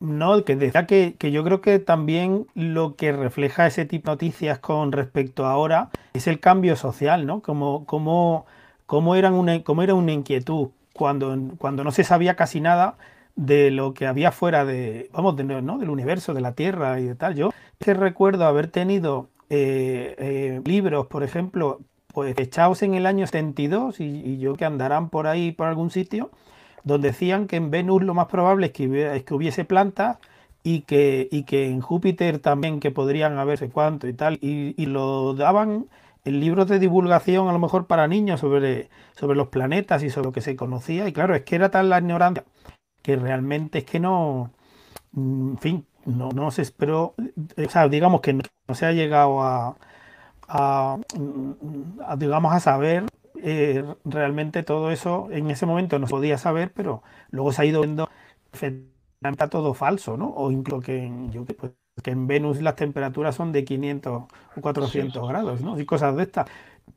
[0.00, 4.14] No, que decía que, que yo creo que también lo que refleja ese tipo de
[4.14, 7.42] noticias con respecto a ahora es el cambio social, ¿no?
[7.42, 8.46] Como, como,
[8.86, 12.96] como, eran una, como era una inquietud cuando, cuando no se sabía casi nada
[13.36, 15.78] de lo que había fuera de, vamos, ¿no?
[15.78, 17.34] del universo, de la Tierra y de tal.
[17.34, 21.80] Yo que recuerdo haber tenido eh, eh, libros, por ejemplo,
[22.12, 25.90] pues echados en el año 72 y, y yo que andarán por ahí, por algún
[25.90, 26.30] sitio,
[26.82, 30.18] donde decían que en Venus lo más probable es que hubiese, es que hubiese plantas
[30.62, 35.34] y que, y que en Júpiter también que podrían haberse cuánto y tal, y, lo
[35.34, 35.86] daban
[36.24, 40.26] en libros de divulgación a lo mejor para niños sobre, sobre los planetas y sobre
[40.26, 42.44] lo que se conocía, y claro, es que era tan la ignorancia
[43.06, 44.52] que realmente es que no,
[45.16, 47.14] en fin, no, no se esperó,
[47.58, 49.76] o sea, digamos que no, no se ha llegado a,
[50.48, 50.98] a,
[52.06, 53.04] a, digamos, a saber
[53.42, 57.64] eh, realmente todo eso en ese momento no se podía saber, pero luego se ha
[57.66, 58.08] ido viendo
[59.20, 60.28] era todo falso, ¿no?
[60.30, 64.24] O incluso que en, yo, pues, que en Venus las temperaturas son de 500
[64.56, 65.78] o 400 grados, ¿no?
[65.80, 66.48] Y cosas de estas.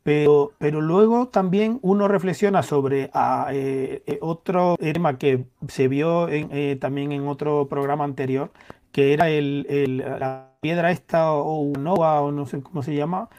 [0.03, 6.29] Pero, pero luego también uno reflexiona sobre ah, eh, eh, otro tema que se vio
[6.29, 8.51] en, eh, también en otro programa anterior,
[8.91, 13.29] que era el, el- la piedra esta o Nova o no sé cómo se llama,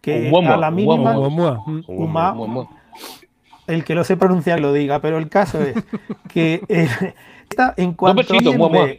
[0.00, 2.68] que Oumuamua, a la mínima, Mua, mua.
[3.66, 5.76] el que lo sé pronunciar lo diga, pero el caso es
[6.28, 6.88] que eh,
[7.50, 8.68] esta, en cuanto mua, mua.
[8.86, 8.98] ve-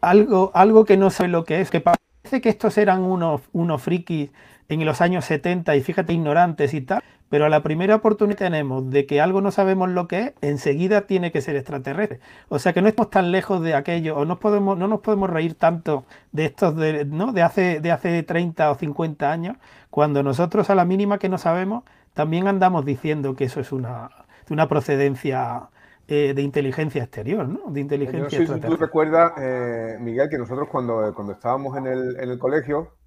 [0.00, 3.82] algo, algo que no sé lo que es, que parece que estos eran unos, unos
[3.82, 4.30] frikis
[4.68, 8.44] en los años 70 y fíjate, ignorantes y tal, pero a la primera oportunidad que
[8.44, 12.20] tenemos de que algo no sabemos lo que es, enseguida tiene que ser extraterrestre.
[12.50, 15.30] O sea que no estamos tan lejos de aquello, o no, podemos, no nos podemos
[15.30, 17.32] reír tanto de estos de, ¿no?
[17.32, 19.56] de, hace, de hace 30 o 50 años,
[19.88, 24.10] cuando nosotros a la mínima que no sabemos, también andamos diciendo que eso es una,
[24.50, 25.70] una procedencia
[26.08, 27.70] eh, de inteligencia exterior, ¿no?
[27.70, 31.86] De inteligencia no sé si tú recuerdas, eh, Miguel, que nosotros cuando, cuando estábamos en
[31.86, 32.97] el, en el colegio,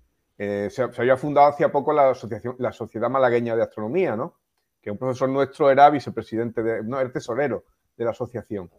[0.44, 4.40] eh, se, había fundado hacía poco la, asociación, la Sociedad Malagueña de Astronomía, ¿no?
[4.82, 7.64] Que un profesor nuestro era vicepresidente, de, no, era tesorero
[7.96, 8.72] de la asociación.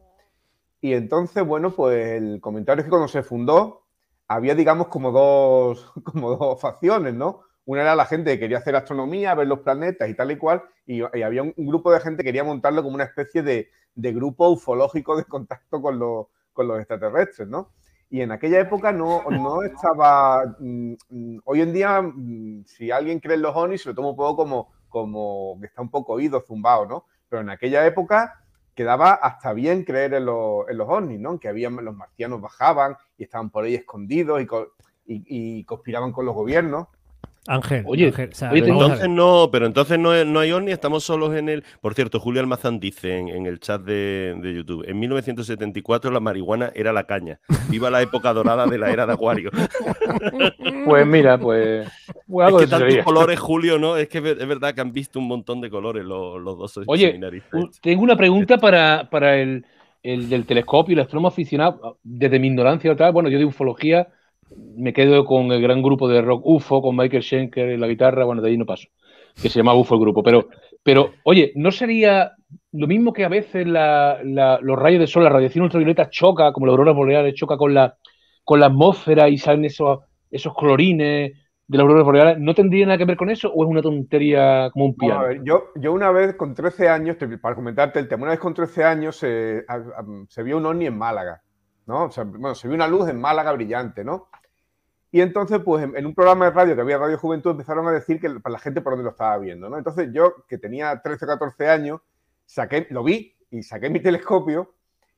[0.81, 3.85] Y entonces, bueno, pues el comentario es que cuando se fundó,
[4.27, 7.43] había, digamos, como dos, como dos facciones, ¿no?
[7.65, 10.65] Una era la gente que quería hacer astronomía, ver los planetas y tal y cual,
[10.85, 15.17] y, había un, grupo de gente que quería montarlo como una especie de, grupo ufológico
[15.17, 17.71] de contacto con los, con los extraterrestres, ¿no?
[18.13, 20.45] Y en aquella época no, no estaba.
[20.59, 24.11] Mm, mm, hoy en día, mm, si alguien cree en los ovnis, se lo toma
[24.11, 27.07] un poco como, como que está un poco oído, zumbado, ¿no?
[27.31, 28.45] Pero en aquella época
[28.75, 30.89] quedaba hasta bien creer en, los, en los
[31.21, 31.41] ¿no?
[31.41, 34.47] Que habían, los marcianos bajaban y estaban por ahí escondidos y,
[35.07, 36.89] y conspiraban con los gobiernos.
[37.49, 38.13] Ángel, oye,
[38.53, 41.65] entonces no, pero entonces no, no hay OVNI, estamos solos en el.
[41.81, 46.93] Por cierto, Julio Almazán dice en, el chat de, YouTube: en 1974 la marihuana era
[46.93, 47.41] la caña.
[47.69, 49.51] Viva la época dorada de la era de Acuario.
[50.85, 51.89] pues mira, pues.
[51.89, 53.97] es que tantos colores, Julio, ¿no?
[53.97, 57.19] Es que es verdad que han visto un montón de colores los, los dos Oye,
[57.81, 59.67] tengo una pregunta para, para el,
[60.05, 61.99] el, del telescopio y el astrónomo aficionado.
[62.05, 64.07] Desde mi ignorancia, tal, bueno, yo de ufología
[64.77, 68.25] me quedo con el gran grupo de rock UFO, con Michael Schenker en la guitarra,
[68.25, 68.89] bueno, de ahí no paso,
[69.41, 70.23] que se llama UFO el grupo.
[70.23, 70.49] Pero,
[70.83, 72.33] pero oye, ¿no sería
[72.73, 76.73] lo mismo que a veces los rayos de sol, la radiación ultravioleta choca, como la
[76.73, 77.97] aurora boreales, choca con la,
[78.45, 81.33] con la atmósfera y salen esos, esos colorines
[81.67, 82.39] de la aurora boreales?
[82.39, 85.33] ¿No tendría nada que ver con eso o es una tontería como un piano?
[85.45, 88.85] yo, yo una vez con 13 años, para comentarte el tema, una vez con 13
[88.85, 89.65] años se,
[90.29, 91.43] se vio un ovni en Málaga.
[91.87, 92.05] ¿no?
[92.05, 94.29] O sea, bueno, se vio una luz en Málaga brillante, ¿no?
[95.15, 98.19] Y entonces, pues en, un programa de radio que había Radio Juventud, empezaron a decir
[98.19, 99.77] que para la gente por dónde lo estaba viendo, ¿no?
[99.77, 102.01] Entonces yo, que tenía 13 o 14 años,
[102.47, 104.73] saqué, lo vi y saqué mi telescopio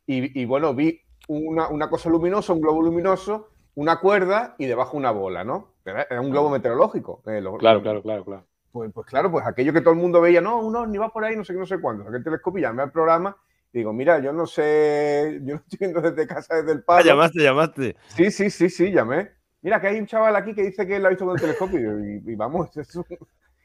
[0.05, 5.45] y, bueno, vi una, cosa luminosa, un globo luminoso, una cuerda y debajo una bola,
[5.45, 5.75] ¿no?
[5.85, 7.23] Era, un globo meteorológico.
[7.27, 8.45] Eh, claro, claro, claro, claro.
[8.73, 11.25] Pues, pues, claro, pues aquello que todo el mundo veía, no, uno ni va por
[11.25, 12.05] ahí, no sé qué, no sé cuándo.
[12.05, 13.37] Saqué el telescopio, llamé al programa
[13.73, 17.05] y digo, mira, yo no sé, yo no estoy viendo desde casa, desde el padre.
[17.05, 17.97] Ah, llamaste, llamaste.
[18.09, 19.31] Sí, sí, sí, sí, llamé
[19.65, 21.99] mira que hay un chaval aquí que dice que lo ha visto con el telescopio
[21.99, 22.69] y, vamos,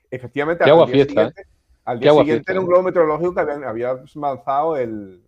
[0.09, 1.45] efectivamente al día siguiente,
[1.83, 5.21] al día siguiente era un globo meteorológico que había, lanzado el,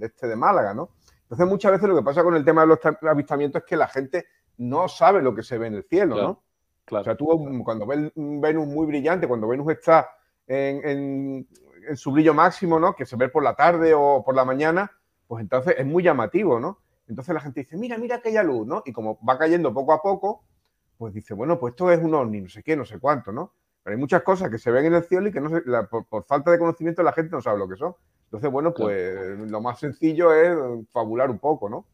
[0.00, 0.90] este de Málaga, ¿no?
[1.22, 3.86] Entonces muchas veces lo que pasa con el tema de los avistamientos es que la
[3.86, 4.26] gente
[4.58, 6.42] no sabe lo que se ve en el cielo, ¿no?
[6.98, 10.10] O sea, tú cuando ves Venus muy brillante, cuando Venus está
[10.48, 11.46] en,
[11.88, 12.94] en su brillo máximo, ¿no?
[12.94, 14.90] Que se ve por la tarde o por la mañana,
[15.28, 16.81] pues entonces es muy llamativo, ¿no?
[17.08, 18.82] Entonces la gente dice, mira, mira aquella luz, ¿no?
[18.84, 20.44] Y como va cayendo poco a poco,
[20.98, 23.52] pues dice, bueno, pues esto es un ovni, no sé qué, no sé cuánto, ¿no?
[23.82, 25.50] Pero hay muchas cosas que se ven en el cielo y que no
[26.08, 27.94] por, falta de conocimiento la gente no sabe lo que son.
[28.24, 30.56] Entonces, bueno, pues lo más sencillo es
[30.90, 31.84] fabular un poco, ¿no?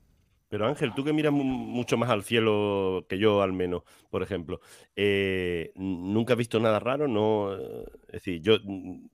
[0.49, 4.61] Pero Ángel, tú que miras mucho más al cielo que yo, al menos, por ejemplo,
[4.97, 7.07] eh, ¿nunca has visto nada raro?
[7.07, 8.57] No, eh, es decir, yo,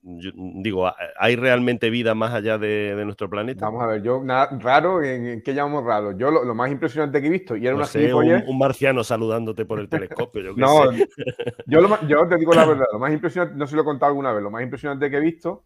[0.03, 3.67] digo, ¿hay realmente vida más allá de, nuestro planeta?
[3.67, 6.17] Vamos a ver, yo, nada raro, ¿en, qué llamamos raro?
[6.17, 9.81] Yo lo, más impresionante que he visto, y era una sé, un, marciano saludándote por
[9.81, 10.93] el telescopio, yo No,
[12.07, 14.41] yo, te digo la verdad, lo más impresionante, no se lo he contado alguna vez,
[14.41, 15.65] lo más impresionante que he visto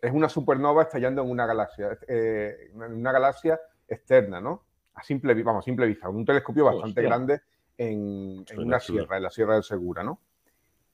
[0.00, 4.64] es una supernova estallando en una galaxia, eh, en una galaxia externa, ¿no?
[4.94, 7.40] A simple, vamos, simple vista, un telescopio bastante grande
[7.76, 10.20] en, una sierra, en la Sierra del Segura, ¿no?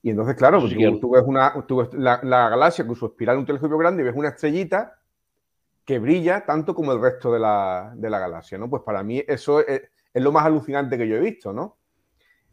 [0.03, 0.59] Y entonces, claro,
[1.01, 1.51] tú, ves, una,
[1.93, 4.99] la, galaxia con su espiral, un telescopio grande, y ves una estrellita
[5.83, 8.69] que brilla tanto como el resto de la, galaxia, ¿no?
[8.69, 9.81] Pues para mí eso es,
[10.13, 11.77] lo más alucinante que yo he visto, ¿no?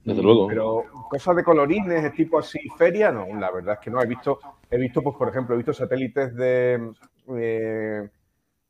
[0.02, 0.48] Desde luego.
[0.48, 4.02] Pero cosas de colorines, de tipo así, feria, no, la verdad es que no.
[4.02, 4.38] He visto,
[4.70, 6.90] he visto pues, por ejemplo, he visto satélites de,
[7.36, 8.08] eh,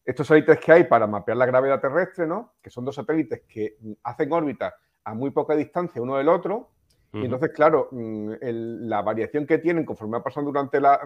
[0.04, 2.54] estos satélites que hay para mapear la gravedad terrestre, ¿no?
[2.60, 6.70] Que son dos satélites que hacen órbita a muy poca distancia uno del otro.
[7.14, 10.98] Y entonces, claro, mm, la variación que tienen conforme va pasando durante la,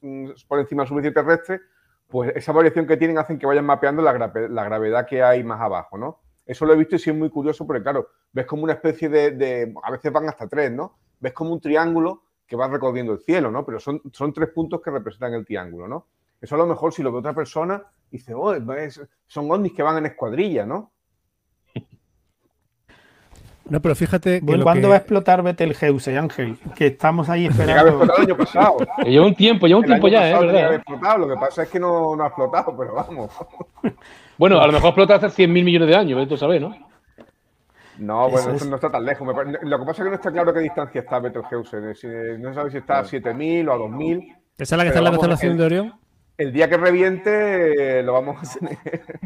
[0.00, 1.60] mm, por encima de la superficie terrestre,
[2.06, 5.98] pues esa variación que tienen hacen que vayan mapeando la, gravedad que hay más abajo,
[5.98, 6.20] ¿no?
[6.46, 9.08] Eso lo he visto y sí es muy curioso porque, claro, ves como una especie
[9.08, 10.96] de, a veces van hasta tres, ¿no?
[11.18, 13.66] Ves como un triángulo que va recorriendo el cielo, ¿no?
[13.66, 16.06] Pero son, son tres puntos que representan el triángulo, ¿no?
[16.40, 18.54] Eso a lo mejor si lo ve otra persona, dice, oh,
[19.26, 20.92] son ovnis que van en escuadrilla, ¿no?
[23.70, 24.40] No, pero fíjate.
[24.40, 26.56] Que ¿Cuándo que- va a explotar Betelgeuse, Ángel?
[26.74, 27.88] Que estamos ahí que esperando.
[27.88, 28.76] explotado el año pasado.
[29.04, 30.38] Que lleva un tiempo, lleva un El tiempo año ya, ¿eh?
[30.40, 30.74] ¿Verdad?
[30.76, 33.30] explotado, Lo que pasa es que no, no ha explotado, pero vamos.
[34.38, 36.28] Bueno, a lo mejor explota hace 100.000 millones de años, ¿ves?
[36.28, 36.74] tú sabes, ¿no?
[37.98, 38.56] No, Eso bueno, es.
[38.62, 39.28] eso no está tan lejos.
[39.62, 41.94] Lo que pasa es que no está claro qué distancia está Betelgeuse.
[41.96, 42.06] Si-
[42.38, 44.34] No se sabe si está a 7000 o a 2000.
[44.56, 45.94] ¿Esa es la que está en la constelación el- de Orión?
[46.38, 48.78] El día que reviente, eh, lo vamos a tener.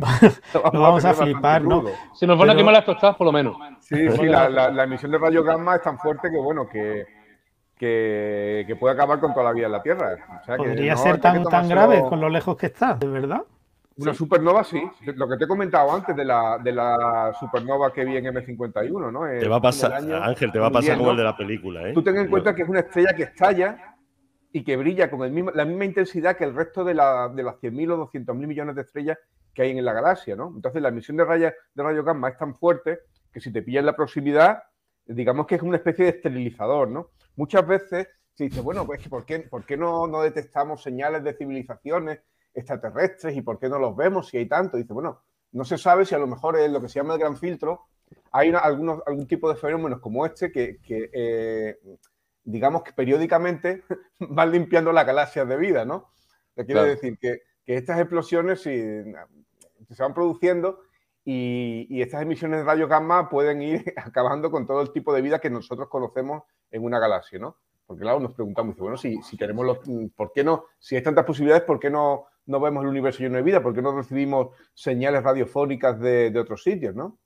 [0.55, 1.85] Lo vamos a tener bastante flipar, ¿no?
[2.14, 3.55] Se nos van a Pero- quemar las tostadas, por lo menos.
[3.81, 7.05] Sí, sí, la, la- la emisión de rayos gamma es tan fuerte que, bueno, que,
[7.77, 10.16] que, que puede acabar con toda la vida en la Tierra.
[10.40, 13.07] O sea, que Podría no, ser tan, tan grave con lo lejos que está, de
[13.09, 13.42] verdad.
[13.98, 14.83] Una supernova, sí.
[15.05, 19.12] Lo que te he comentado antes de la, de la supernova que vi en M51,
[19.12, 19.20] ¿no?
[19.38, 21.92] Te va a pasar, Ángel, te va a pasar como el de la película, ¿eh?
[21.92, 23.91] Tú ten en cuenta que es una estrella que estalla
[24.53, 27.43] y que brilla con el mismo, la misma intensidad que el resto de, la- de
[27.43, 29.19] las 100.000 o 200.000 millones de estrellas
[29.55, 30.53] que hay en la galaxia, ¿no?
[30.55, 33.01] Entonces la emisión de rayos de rayo gamma es tan fuerte
[33.33, 34.62] que si te pilla en la proximidad,
[35.07, 37.11] digamos que es una especie de esterilizador, ¿no?
[37.37, 41.35] Muchas veces se dice, bueno, pues ¿por qué, por qué no, no detectamos señales de
[41.35, 42.21] civilizaciones
[42.55, 44.77] extraterrestres y por qué no los vemos si hay tanto?
[44.77, 47.21] Dice, bueno, no se sabe si a lo mejor es lo que se llama el
[47.21, 47.87] gran filtro.
[48.31, 51.79] Hay algunos, algún tipo de fenómenos como este que, que, eh,
[52.44, 53.85] digamos que periódicamente
[54.18, 56.11] van limpiando las galaxias de vida, ¿no?
[56.55, 56.94] Te quiere Claro.
[56.94, 58.70] decir que, que estas explosiones sí,
[59.90, 60.81] se van produciendo
[61.24, 65.22] y, y estas emisiones de rayos gamma pueden ir acabando con todo el tipo de
[65.22, 67.57] vida que nosotros conocemos en una galaxia, ¿no?
[67.87, 69.78] Porque claro, nos preguntamos, dice, bueno, si, si queremos los,
[70.16, 70.64] ¿por qué no?
[70.78, 73.62] Si hay tantas posibilidades, ¿por qué no, no vemos el universo lleno de vida?
[73.62, 77.18] ¿Por qué no recibimos señales radiofónicas de, de otros sitios, no?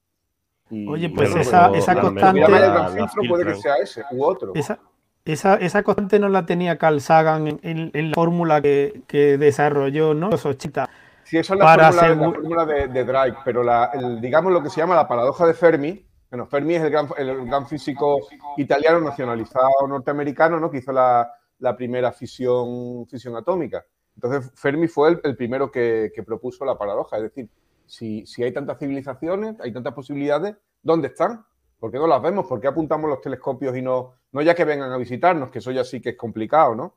[0.71, 3.77] Y- Oye, pues bueno, esa- esa la- constante- la- la- la- filtro puede que sea
[3.77, 4.53] ese u otro.
[4.55, 4.81] Esa,
[5.27, 9.37] esa, esa constante no la tenía Carl Sagan en, en- en la fórmula que, que
[9.39, 10.31] desarrolló, ¿no?
[10.31, 10.89] Los 80.
[11.25, 14.53] Sí, esa es la para fórmula, la fórmula de, de Drake, pero la, el- digamos
[14.53, 16.07] lo que se llama la paradoja de Fermi.
[16.31, 18.19] Bueno, Fermi es el gran, el gran físico
[18.57, 20.71] italiano nacionalizado norteamericano, ¿no?
[20.71, 23.85] Que hizo la, la primera fisión, fisión atómica.
[24.17, 27.17] Entonces, Fermi fue el, el primero que, que propuso la paradoja.
[27.19, 27.49] Es decir,
[27.87, 31.45] si, si hay tantas civilizaciones, hay tantas posibilidades, ¿dónde están?
[31.79, 32.47] ¿Por qué no las vemos?
[32.47, 35.73] ¿Por qué apuntamos los telescopios y no, no ya que vengan a visitarnos, que eso
[35.73, 36.95] ya sí que es complicado, ¿no?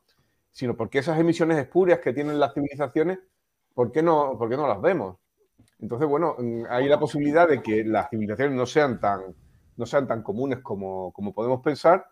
[0.52, 3.20] Sino porque esas emisiones espurias que tienen las civilizaciones
[3.74, 5.18] ¿por qué no, por qué no las vemos?
[5.80, 9.22] Entonces, bueno, mm, hay la posibilidad de que las civilizaciones no sean tan,
[9.78, 12.06] no sean tan comunes como, como podemos pensar,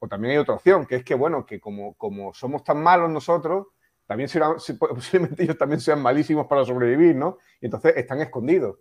[0.00, 3.10] o también hay otra opción, que es que, bueno, que como, como somos tan malos
[3.10, 3.68] nosotros,
[4.06, 7.38] también serán, si- posiblemente ellos también sean malísimos para sobrevivir, ¿no?
[7.60, 8.78] Y entonces están escondidos.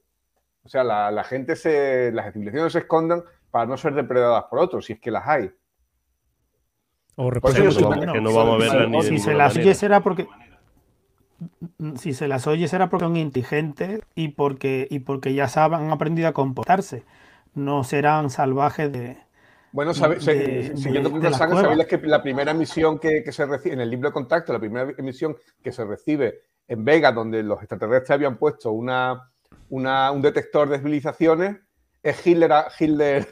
[0.64, 4.60] O sea, la, la gente se, las civilizaciones se escondan para no ser depredadas por
[4.60, 5.52] otros, si es que las hay.
[7.16, 9.64] O tan- que no vamos a verla ni de si se ninguna las manera.
[9.70, 10.28] oye será porque
[11.98, 15.92] si se las oye será porque son inteligentes y porque y porque ya saben, han
[15.92, 17.04] aprendido a comportarse.
[17.54, 19.18] No serán salvajes de
[19.72, 21.62] Bueno, sabe- se- de- siguiendo de- con de la cueva.
[21.62, 24.60] sabéis que la primera emisión que, que se recibe en el libro de contacto, la
[24.60, 29.30] primera emisión que se recibe en Vega, donde los extraterrestres habían puesto una,
[29.70, 31.58] una- un detector de civilizaciones,
[32.04, 33.28] es Hitler, Hitler,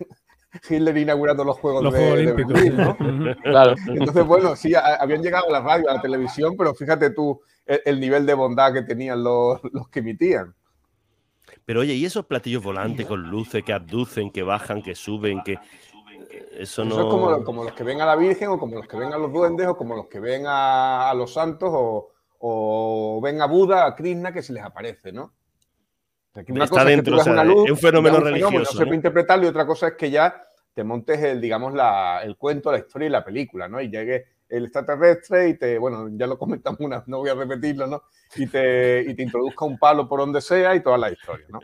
[0.68, 2.54] Hitler inaugurando los Juegos, Los de, Juegos de Olímpicos.
[2.54, 3.36] Berlín, ¿no?
[3.44, 3.76] Claro.
[3.88, 7.42] Entonces, bueno, sí, a- habían llegado a la radio, a la televisión, pero fíjate tú
[7.66, 10.56] el, el nivel de bondad que tenían los, los que emitían.
[11.66, 15.58] Pero oye, ¿y esos platillos volantes con luces que abducen, que bajan, que suben, que...
[16.58, 16.92] Eso no...
[16.96, 19.14] Eso es como, como los que ven a la Virgen, o como los que ven
[19.14, 23.42] a los duendes, o como los que ven a, a los santos, o, o ven
[23.42, 25.34] a Buda, a Krishna, que se les aparece, ¿no?
[26.34, 28.20] Que una Está cosa es que dentro, tú veas o sea, luz, es un fenómeno
[28.20, 31.74] religioso, no se puede interpretarlo, y otra cosa es que ya te montes el, digamos,
[31.74, 33.82] la, el cuento, la historia y la película, ¿no?
[33.82, 37.88] Y llegue el extraterrestre y te, bueno, ya lo comentamos una, no voy a repetirlo,
[37.88, 38.04] ¿no?
[38.36, 41.60] Y te, y te introduzca un palo por donde sea y toda la historia, ¿no?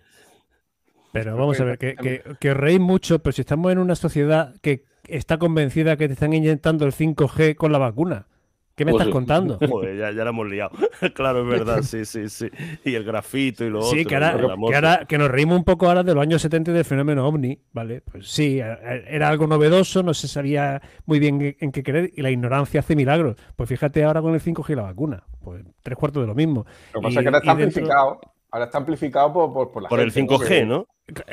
[1.13, 3.95] Pero vamos a ver, que, que, que os reís mucho, pero si estamos en una
[3.95, 8.28] sociedad que está convencida que te están inyectando el 5G con la vacuna,
[8.75, 9.11] ¿qué me Pues estás sí.
[9.13, 9.57] contando?
[9.69, 10.71] Joder, ya, ya la hemos liado.
[11.13, 12.49] claro, es verdad, sí, sí, sí.
[12.83, 13.91] Y el grafito y lo otro.
[13.97, 16.71] Sí, que ahora, que ahora- que nos reímos un poco ahora de los años 70
[16.71, 18.01] y del fenómeno ovni, ¿vale?
[18.01, 22.31] Pues sí, era algo novedoso, no se sabía muy bien en- qué creer y la
[22.31, 23.35] ignorancia hace milagros.
[23.55, 26.65] Pues fíjate ahora con el 5G y la vacuna, pues tres cuartos de lo mismo.
[26.93, 28.19] Lo que pasa es que ahora está dentro- amplificado,
[28.51, 30.39] ahora está amplificado por, por, por la Por el gente, ¿no?
[30.39, 30.88] 5G, Que- ¿no?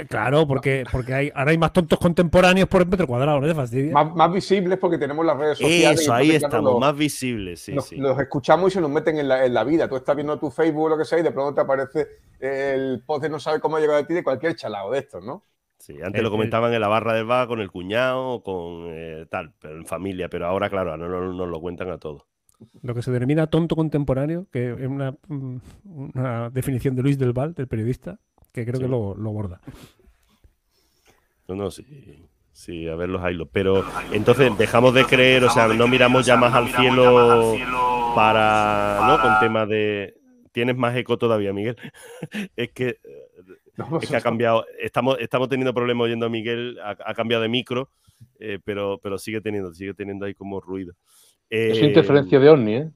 [0.08, 3.92] Claro, porque, porque hay, ahora hay más tontos contemporáneos por metro cuadrado, ¿no te fastidia?
[3.92, 6.00] Más, más visibles porque tenemos las redes sociales.
[6.00, 7.96] y Eso, ahí estamos, los- más visibles, sí, nos- sí.
[7.96, 9.88] los escuchamos y se nos meten en la, en la vida.
[9.88, 12.06] Tú estás viendo tu Facebook o lo que sea y de pronto te aparece
[12.40, 15.24] el post de no sabe cómo ha llegado a ti de cualquier chalado de estos,
[15.24, 15.42] ¿no?
[15.78, 19.26] Sí, antes El- lo comentaban en la barra del bar con el cuñado, con eh,
[19.30, 22.22] tal, pero en familia, pero ahora, claro, no nos, nos lo cuentan a todos.
[22.82, 27.32] Lo que se denomina tonto contemporáneo, que es una, mm, una definición de Luis del
[27.32, 28.20] Val, del periodista,
[28.52, 28.82] que creo Sí.
[28.82, 29.60] que lo, lo borda.
[31.48, 32.28] No, no, sí.
[32.52, 33.48] Sí, a ver los hilos.
[33.50, 37.56] Pero entonces dejamos de creer, o sea, no miramos ya más al cielo
[38.14, 39.20] para, ¿no?
[39.20, 40.14] Con tema de.
[40.52, 41.76] Tienes más eco todavía, Miguel.
[42.56, 42.98] es que,
[44.00, 44.66] es que ha cambiado.
[44.78, 47.88] Estamos, estamos teniendo problemas oyendo a Miguel, ha, cambiado de micro,
[48.38, 50.94] eh, pero, pero sigue teniendo, sigue teniendo ahí como ruido.
[51.48, 52.90] es interferencia de Omni, ¿eh?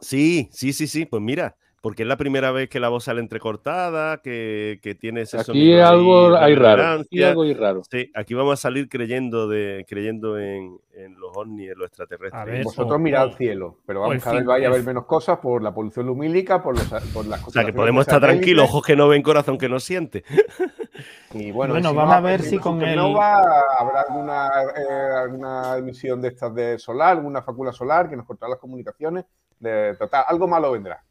[0.00, 1.06] Sí, sí, sí, sí.
[1.06, 5.20] Pues mira, porque es la primera vez que la voz sale entrecortada, que, que tiene
[5.20, 7.82] ese aquí algo hay raro, aquí algo hay raro.
[7.88, 12.64] Sí, aquí vamos a salir creyendo de creyendo en, en los ovnis, en los extraterrestres.
[12.64, 15.72] Vosotros mirad al cielo, pero vamos a ver, vaya a haber menos cosas por la
[15.72, 17.46] polución lumínica, por, los, por las cosas.
[17.46, 20.24] O sea, que podemos estar tranquilos, ojos que no ven, corazón que no siente.
[21.34, 22.98] Y bueno, vamos a ver si con el...
[22.98, 28.50] habrá alguna, eh, alguna emisión de estas de solar, alguna facula solar que nos cortará
[28.50, 29.24] las comunicaciones.
[29.60, 31.05] De, total, algo malo vendrá.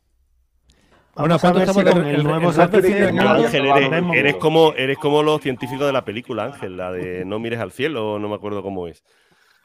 [1.15, 3.65] Bueno, ¿cuánto estamos con el, nuevo Ángel,
[4.13, 7.71] eres, como, eres como los científicos de la película, Ángel, la de No mires al
[7.71, 9.03] cielo, no me acuerdo cómo es.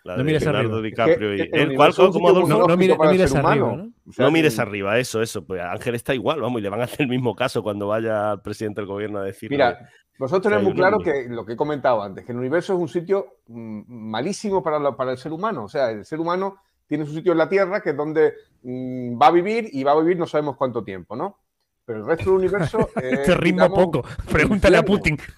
[0.04, 1.40] La no mires Leonardo DiCaprio y...
[1.52, 3.92] ¿El como no, no, mires, no mires arriba, ¿no?
[4.16, 5.44] no mires arriba, eso, eso.
[5.44, 8.30] Pues Ángel está igual, vamos, y le van a hacer el mismo caso cuando vaya
[8.30, 9.50] al presidente del gobierno a decir.
[9.50, 12.78] Mira, vosotros tenéis muy claro que lo que he comentado antes, que el universo es
[12.78, 15.64] un sitio mm, malísimo para, para el ser humano.
[15.64, 16.58] O sea, el ser humano
[16.90, 19.92] tiene su sitio en la Tierra, que es donde mm, va a vivir y va
[19.92, 21.38] a vivir no sabemos cuánto tiempo, ¿no?
[21.85, 22.90] Pero el resto del universo.
[23.00, 24.03] Es, Te ritmo poco.
[24.31, 25.16] Pregúntale a Putin.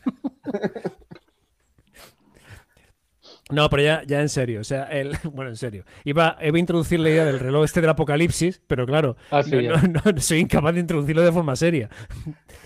[3.51, 5.85] No, pero ya, ya en serio, o sea, el, bueno, en serio.
[6.05, 10.21] Iba, iba a introducir la idea del reloj este del apocalipsis, pero claro, ah, no,
[10.23, 11.91] soy incapaz de introducirlo de forma seria.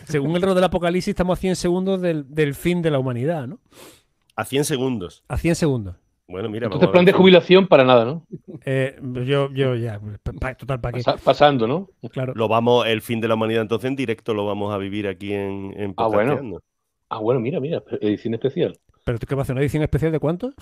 [0.05, 3.49] Según el reloj del apocalipsis, estamos a 100 segundos del, del fin de la humanidad,
[3.49, 3.59] ¿no?
[4.37, 5.25] A 100 segundos.
[5.27, 5.97] A 100 segundos.
[6.29, 6.67] Bueno, mira.
[6.67, 8.27] Entonces, plan de jubilación para nada, ¿no?
[8.65, 10.01] Eh, yo, yo ya,
[10.59, 11.03] total, ¿para qué?
[11.23, 11.89] pasando, ¿no?
[12.11, 12.33] Claro.
[12.35, 15.33] Lo vamos, el fin de la humanidad, entonces en directo lo vamos a vivir aquí
[15.33, 16.61] en, en Ah, bueno.
[17.09, 18.77] Ah, bueno, mira, mira, edición especial.
[19.05, 19.55] ¿Pero tú qué vas a hacer?
[19.55, 20.53] ¿Una edición especial de cuánto?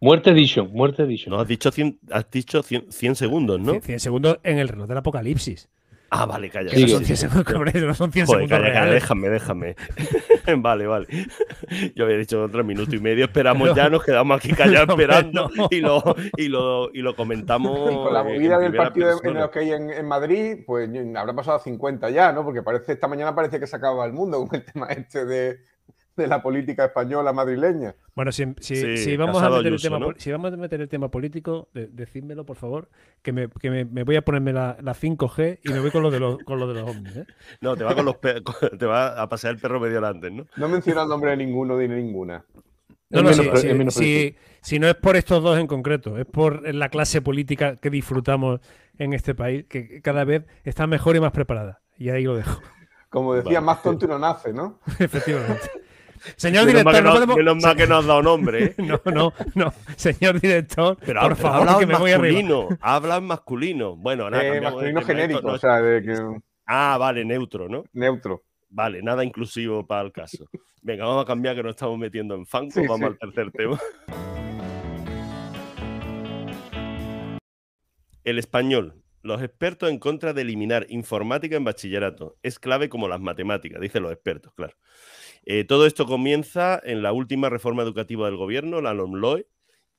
[0.00, 1.34] Muerte Edition, Muerte Edition.
[1.34, 3.80] No, has dicho 100, has dicho 100, segundos, ¿no?
[3.80, 5.68] 100 segundos en el reloj del apocalipsis.
[6.12, 6.72] Ah, vale, calla.
[6.76, 9.76] no, son 100 segundos, no son 100 Joder, segundos calla, calla, déjame, déjame.
[10.58, 11.06] vale, vale.
[11.94, 15.80] Yo había dicho otro minuto y medio, esperamos ya, nos quedamos aquí callados esperando y,
[15.80, 16.02] lo,
[16.36, 17.92] y, lo, y lo comentamos.
[17.92, 21.32] Y con la movida del partido en el que hay en, en, Madrid, pues habrá
[21.32, 22.44] pasado 50 ya, ¿no?
[22.44, 25.60] Porque parece esta mañana parece que se acaba el mundo con el tema este de,
[26.20, 27.94] de la política española madrileña.
[28.14, 28.44] Bueno, si,
[29.16, 32.88] vamos, a meter el tema, si vamos a meter el tema político, decídmelo, por favor,
[33.22, 36.20] que me, que me, voy a ponerme la, 5G y me voy con lo de
[36.20, 37.16] los, con lo de los ovnis.
[37.16, 37.26] ¿eh?
[37.60, 40.46] No, te va, con los te va a pasar el perro medio delante, ¿no?
[40.56, 42.44] No menciona el nombre de ninguno ni ninguna.
[43.10, 43.32] No, no,
[43.90, 47.90] si, si, no es por estos dos en concreto, es por la clase política que
[47.90, 48.60] disfrutamos
[48.98, 51.80] en este país, que cada vez está mejor y más preparada.
[51.98, 52.60] Y ahí lo dejo.
[53.10, 54.78] Como decía, más tonto no nace, ¿no?
[55.00, 55.68] Efectivamente.
[56.36, 57.36] Señor director, no, podemos.
[57.36, 58.64] Menos mal que nos has dado nombre.
[58.64, 58.74] ¿eh?
[58.78, 59.72] no, no, no.
[59.96, 62.68] Señor director, pero por favor, que me voy masculino.
[62.80, 63.96] Habla en masculino.
[63.96, 64.44] Bueno, nada.
[64.44, 66.40] Eh, masculino genérico, o sea, de que...
[66.66, 67.84] Ah, vale, neutro, ¿no?
[67.92, 68.44] Neutro.
[68.68, 70.48] Vale, nada inclusivo para el caso.
[70.82, 72.80] Venga, vamos a cambiar que nos estamos metiendo en fanco.
[72.86, 73.78] vamos al tercer tema.
[78.22, 79.02] El español.
[79.22, 82.38] Los expertos en contra de eliminar informática en bachillerato.
[82.42, 84.74] Es clave como las matemáticas, dicen los expertos, claro.
[85.44, 89.46] Eh, todo esto comienza en la última reforma educativa del gobierno, la LOMLOE,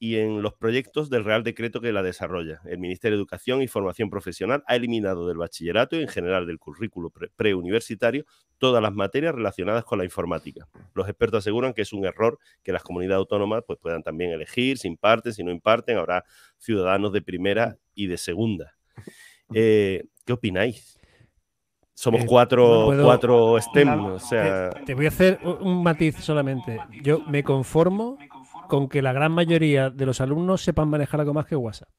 [0.04, 2.60] y en los proyectos del Real Decreto que la desarrolla.
[2.66, 6.58] El Ministerio de Educación y Formación Profesional ha eliminado del bachillerato y en general del
[6.58, 8.26] currículo preuniversitario
[8.58, 10.68] todas las materias relacionadas con la informática.
[10.96, 14.80] Los expertos aseguran que es un error que las comunidades autónomas pues, puedan también elegir
[14.80, 16.00] si imparten, si no imparten.
[16.00, 16.26] Habrá
[16.58, 18.76] ciudadanos de primera y de segunda.
[19.54, 21.01] Eh, ¿Qué opináis?
[22.02, 24.72] Somos eh, cuatro, cuatro STEM, o sea...
[24.72, 26.80] Te, voy a hacer un matiz solamente.
[27.04, 28.18] Yo me conformo
[28.68, 31.90] con que la gran mayoría de los alumnos sepan manejar algo más que WhatsApp.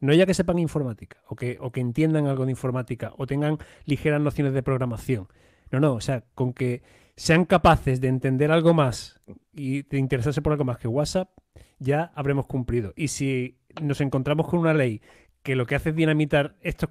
[0.00, 3.56] No ya que sepan informática o que, o que entiendan algo de informática o tengan
[3.86, 5.28] ligeras nociones de programación.
[5.70, 6.82] No, no, o sea, con que
[7.16, 9.18] sean capaces de entender algo más
[9.54, 11.30] y de interesarse por algo más que WhatsApp,
[11.78, 12.92] ya habremos cumplido.
[12.96, 15.00] Y si nos encontramos con una ley
[15.42, 16.90] que lo que hace es dinamitar esto,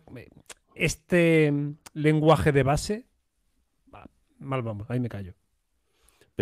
[0.73, 1.53] este
[2.01, 3.05] lenguaje de base,
[4.39, 5.33] mal vamos, ahí me callo.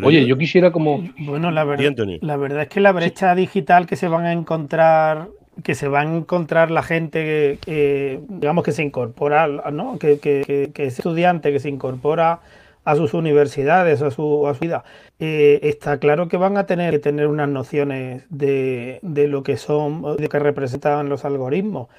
[0.03, 1.03] Oye, yo, quisiera como...
[1.17, 5.29] Bueno, la, la verdad es que la brecha digital que se van a encontrar
[5.63, 9.97] que se va a encontrar la gente que, digamos que se incorpora, ¿no?
[9.97, 12.41] Que, que, que, es estudiante, que se incorpora
[12.85, 14.83] a sus universidades, a su, a su vida,
[15.19, 19.57] eh, está claro que van a tener que tener unas nociones de, de lo que
[19.57, 21.89] son, de lo que representan los algoritmos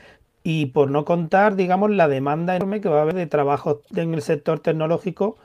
[0.51, 4.15] y por no contar, digamos, la demanda enorme que va a haber de trabajo en
[4.15, 5.37] el sector tecnológico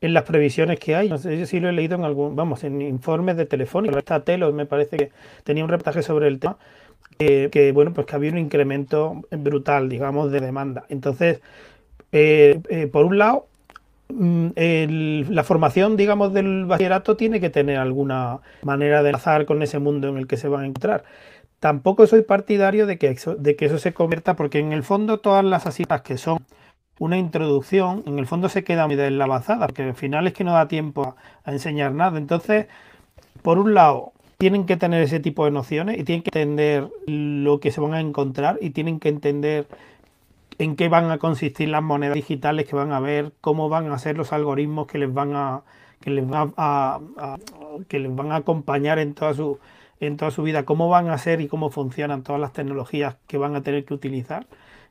[0.00, 1.10] en las previsiones que hay.
[1.10, 3.98] No sé si lo he leído en algún, vamos, en informes de Telefónica.
[3.98, 5.10] Está Telo, me parece que
[5.44, 6.56] tenía un reportaje sobre el tema.
[7.18, 10.86] que, bueno, pues que había un incremento brutal, digamos, de demanda.
[10.88, 11.42] Entonces,
[12.12, 13.48] eh, eh, por un lado,
[14.08, 14.48] mm,
[15.28, 20.08] la formación, digamos, del bachillerato tiene que tener alguna manera de enlazar con ese mundo
[20.08, 21.04] en el que se van a encontrar.
[21.60, 25.18] Tampoco soy partidario de que eso, de que eso se convierta, porque en el fondo
[25.18, 26.38] todas las asitas que son
[26.98, 30.52] una introducción, en el fondo se queda muy deslavazada, porque al final es que no
[30.52, 32.18] da tiempo a, enseñar nada.
[32.18, 32.66] Entonces,
[33.42, 37.60] por un lado, tienen que tener ese tipo de nociones y tienen que entender lo
[37.60, 39.66] que se van a encontrar y tienen que entender
[40.58, 43.98] en qué van a consistir las monedas digitales que van a ver, cómo van a
[43.98, 45.62] ser los algoritmos que les van a
[46.00, 46.98] que les van a,
[47.88, 49.58] que les van a acompañar en toda su
[50.00, 53.38] en toda su vida, cómo van a ser y cómo funcionan todas las tecnologías que
[53.38, 54.46] van a tener que utilizar.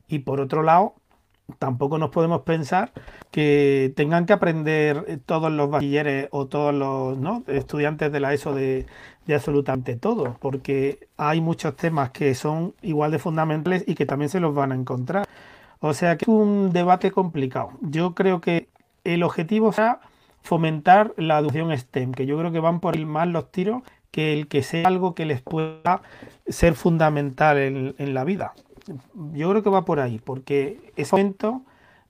[0.08, 0.96] Y por otro lado,
[1.60, 2.92] tampoco nos podemos pensar
[3.32, 8.54] que tengan que aprender eh, todos los bachilleres o todos los estudiantes de la ESO
[8.54, 8.86] de,
[9.34, 14.40] absolutamente todo, porque hay muchos temas que son igual de fundamentales y que también se
[14.40, 15.28] los van a encontrar.
[15.80, 17.72] O sea que es un debate complicado.
[17.82, 18.70] Yo creo que
[19.04, 20.00] el objetivo será
[20.42, 23.84] fomentar la educación STEM, que yo creo que van por ir más los tiros
[24.16, 26.02] que el que sea algo que les pueda
[26.48, 28.54] ser fundamental en la vida
[29.34, 31.64] yo creo que va por ahí, porque ese momento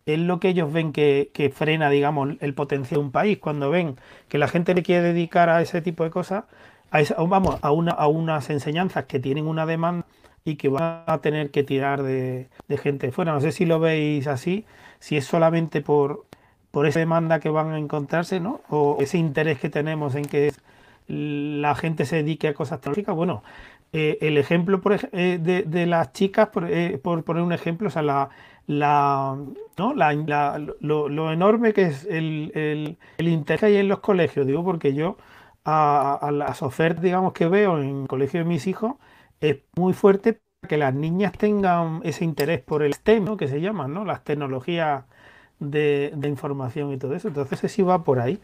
[0.05, 3.39] es lo que ellos ven que, frena, digamos, el potencial de un país.
[3.39, 3.97] Cuando ven
[4.27, 6.45] que la gente le quiere dedicar a ese tipo de cosas,
[6.91, 10.05] a vamos, a, una, a unas enseñanzas que tienen una demanda
[10.43, 12.49] y que van a tener que tirar de,
[12.81, 13.33] gente fuera.
[13.33, 14.65] No sé si lo veis así,
[14.99, 16.25] si es solamente por,
[16.71, 18.61] por esa demanda que van a encontrarse, ¿no?
[18.69, 20.53] O ese interés que tenemos en que
[21.07, 23.15] la gente se dedique a cosas tecnológicas.
[23.15, 23.43] Bueno,
[23.93, 28.01] eh, el ejemplo por, eh, de, las chicas, eh, por, poner un ejemplo, o sea,
[28.01, 28.29] la,
[28.67, 29.37] la,
[29.77, 29.93] ¿no?
[29.93, 32.51] la, lo, enorme que es el,
[33.17, 35.17] el, interés que hay en los colegios, digo, porque yo
[35.63, 38.95] a, las ofertas, digamos, que veo en el colegio de mis hijos,
[39.39, 43.37] es muy fuerte que las niñas tengan ese interés por el STEM, ¿no?
[43.37, 44.05] que se llaman, ¿no?
[44.05, 45.05] las tecnologías
[45.59, 47.27] de, de información y todo eso.
[47.29, 48.39] Entonces, sí va por ahí.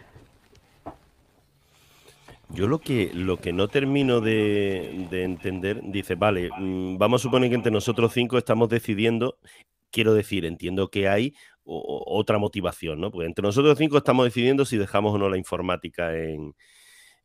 [2.53, 7.49] Yo lo que, lo que no termino de, entender, dice, vale, mm, vamos a suponer
[7.49, 9.37] que entre nosotros cinco estamos decidiendo,
[9.89, 11.33] quiero decir, entiendo que hay
[11.63, 13.11] otra motivación, ¿no?
[13.11, 16.55] Porque entre nosotros cinco estamos decidiendo si dejamos o no la informática en,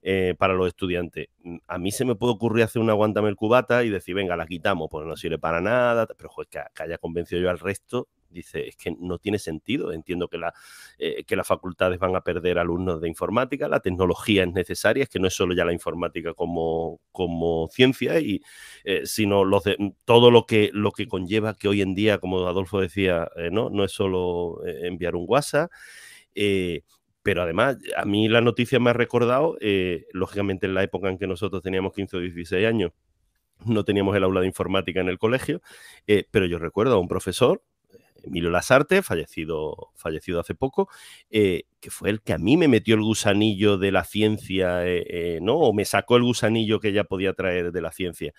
[0.08, 1.30] eh, para los estudiantes.
[1.42, 4.36] Mm, a mí se me puede ocurrir hacer una aguantame el cubata y decir, venga,
[4.36, 8.06] la quitamos, pues no sirve para nada, pero joder, que, haya convencido yo al resto,
[8.30, 9.92] dice, es que no tiene sentido.
[9.92, 10.54] Entiendo que, la,
[11.00, 15.08] eh, que las facultades van a perder alumnos de informática, la tecnología es necesaria, es
[15.08, 18.40] que no es solo ya la informática como, como ciencia, y,
[18.84, 19.64] eh, sino los
[20.04, 23.82] todo lo que, lo que conlleva que hoy en día, como Adolfo decía, no, no
[23.82, 25.68] es solo enviar un WhatsApp.
[27.26, 29.58] Pero además, a mí la noticia me ha recordado,
[30.12, 32.92] lógicamente en la época en que nosotros teníamos 15 o 16 años,
[33.64, 35.60] no teníamos el aula de informática en el colegio,
[36.30, 37.62] pero yo recuerdo a un profesor
[38.26, 40.88] Emilio Lasarte, fallecido, fallecido hace poco,
[41.30, 45.04] eh, que fue el que a mí me metió el gusanillo de la ciencia, eh,
[45.08, 45.56] eh, ¿no?
[45.56, 48.32] O me sacó el gusanillo que ya podía traer de la ciencia.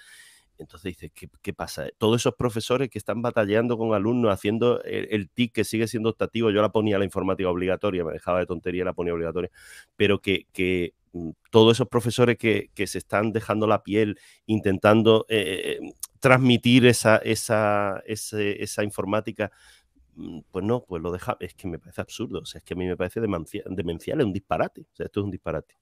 [0.57, 1.87] Entonces dice, ¿qué, pasa?
[1.97, 6.51] Todos esos profesores que están batallando con alumnos, haciendo el, TIC que sigue siendo optativo,
[6.51, 9.51] yo la ponía la informática obligatoria, me dejaba de tontería, la ponía obligatoria,
[9.95, 15.25] pero que, que mm, todos esos profesores que, que, se están dejando la piel intentando
[16.19, 19.51] transmitir esa, esa, esa informática
[20.17, 22.73] Mm, pues no, pues lo deja, es que me parece absurdo, o sea, es que
[22.73, 25.75] a mí me parece demencial, es un disparate, o sea, esto es un disparate,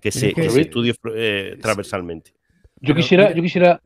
[0.00, 2.32] que se, estudie eh, transversalmente.
[2.76, 3.82] Yo quisiera, yo quisiera,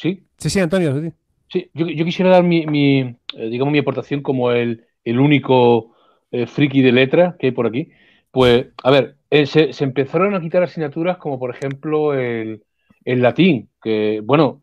[0.00, 0.24] ¿sí?
[0.38, 1.12] Sí, sí, Antonio,
[1.48, 1.70] sí.
[1.74, 5.94] yo, quisiera dar mi, eh, digamos, mi aportación como el, único
[6.30, 7.90] eh, friki de letra que hay por aquí.
[8.30, 12.64] Pues, a ver, se, empezaron a quitar asignaturas como, por ejemplo, el,
[13.04, 14.62] el latín, que, bueno,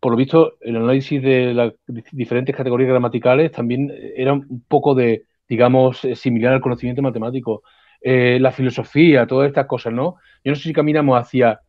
[0.00, 1.74] por lo visto, el análisis de las
[2.10, 7.62] diferentes categorías gramaticales también era un poco de, digamos, eh, similar al conocimiento matemático.
[8.00, 10.16] Eh, la filosofía, todas estas cosas, ¿no?
[10.42, 11.60] Yo no sé si caminamos hacia,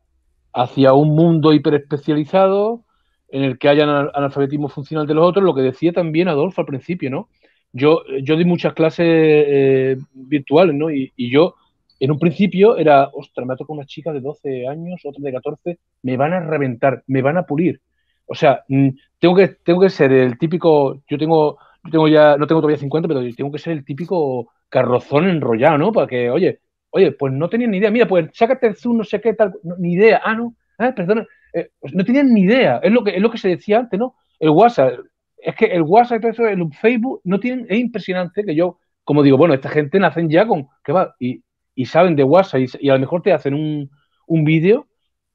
[0.54, 2.86] hacia un mundo hiperespecializado
[3.32, 6.68] en el que haya analfabetismo funcional de los otros, lo que decía también Adolfo al
[6.68, 7.30] principio, ¿no?
[7.74, 10.92] Yo, yo di muchas clases eh, virtuales, ¿no?
[10.92, 11.56] Y, y, yo,
[12.00, 15.32] en un principio, era, ostras, me ha tocado una chica de 12 años, otra de
[15.32, 17.80] 14, me van a reventar, me van a pulir.
[18.26, 22.38] O sea, mm, tengo que, tengo que ser el típico, yo tengo, yo tengo ya,
[22.38, 25.92] no tengo todavía 50, pero tengo que ser el típico carrozón enrollado, ¿no?
[25.92, 26.60] Para que, oye,
[26.92, 29.54] oye, pues no tenían ni idea, mira, pues sácate el Zoom, no sé qué, tal,
[29.78, 33.22] ni idea, ah, no, ah, perdona, eh, no tenían ni idea, es lo, que, es
[33.22, 34.16] lo que se decía antes, ¿no?
[34.40, 35.00] El WhatsApp,
[35.38, 39.24] es que el WhatsApp y todo el Facebook, no tienen, es impresionante que yo como
[39.24, 41.44] digo, bueno, esta gente nacen ya con, que va, y,
[41.86, 43.90] saben de WhatsApp y, a lo mejor te hacen un,
[44.28, 44.88] un vídeo,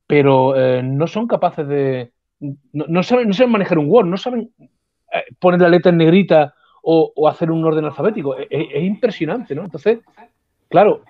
[0.06, 2.12] pero eh, no son capaces de,
[2.72, 4.50] no, saben, no saben manejar un Word, no saben
[5.12, 8.36] eh, poner la letra en negrita o, hacer un orden alfabético.
[8.36, 9.64] Es, impresionante, ¿no?
[9.64, 9.98] Entonces,
[10.68, 11.02] claro,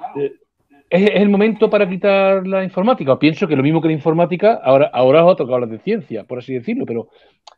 [0.91, 3.19] ¿es, el momento para quitar la informática.
[3.19, 6.39] Pienso que lo mismo que la informática, ahora, ahora ha tocado hablar de ciencia, por
[6.39, 7.09] así decirlo, pero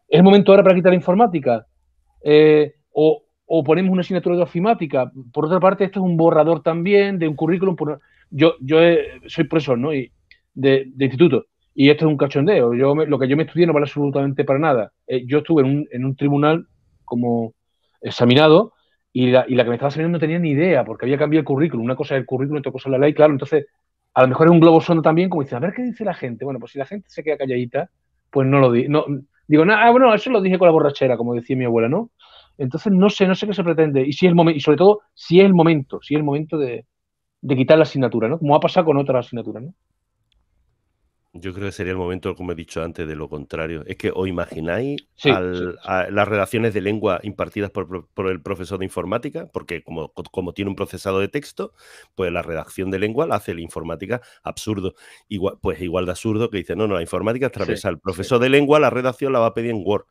[0.09, 1.67] ¿es el momento ahora para quitar la informática?
[2.23, 3.25] Eh, o,
[3.65, 5.11] ponemos una asignatura de ofimática.
[5.33, 7.77] Por otra parte, esto es un borrador también de un currículum.
[8.31, 8.79] Yo, yo
[9.27, 9.95] soy profesor, ¿no?
[9.95, 10.13] Y
[10.55, 11.47] de, instituto.
[11.75, 12.75] Y esto es un cachondeo.
[12.75, 14.93] Yo lo que yo me estudié no vale absolutamente para nada.
[15.07, 16.67] Eh, yo estuve en un, en un tribunal
[17.05, 17.55] como
[18.03, 18.73] examinado
[19.19, 21.41] y la, y la, que me estaba examinando no tenía ni idea porque había cambiado
[21.41, 21.85] el currículum.
[21.85, 23.33] Una cosa es el currículum, otra cosa es la ley, claro.
[23.33, 23.67] Entonces,
[24.15, 26.15] a lo mejor es un globo sonda también, como dice, a ver qué dice la
[26.15, 26.45] gente.
[26.45, 27.91] Bueno, pues si la gente se queda calladita,
[28.31, 28.93] pues no lo digo.
[28.93, 29.05] No,
[29.49, 32.11] digo, nada, ah, bueno, eso lo dije con la borrachera, como decía mi abuela, ¿no?
[32.59, 34.07] Entonces, no sé, no sé qué se pretende.
[34.07, 36.57] Y si es el y sobre todo, si es el momento, si es el momento
[36.57, 36.87] de,
[37.41, 38.39] de quitar la asignatura, ¿no?
[38.39, 39.75] Como ha pasado con otras asignaturas, ¿no?
[41.35, 43.85] Yo creo que sería el momento, como he dicho antes, de lo contrario.
[43.87, 49.83] Es que os imagináis las redacciones de lengua impartidas por, el profesor de informática, porque
[49.83, 51.75] como, como, tiene un procesado de texto,
[52.15, 54.95] pues la redacción de lengua la hace la informática absurdo.
[55.29, 58.49] Igual, pues igual de absurdo que dice, no, no, la informática atraviesa el profesor de
[58.49, 60.07] lengua, la redacción la va a pedir en Word.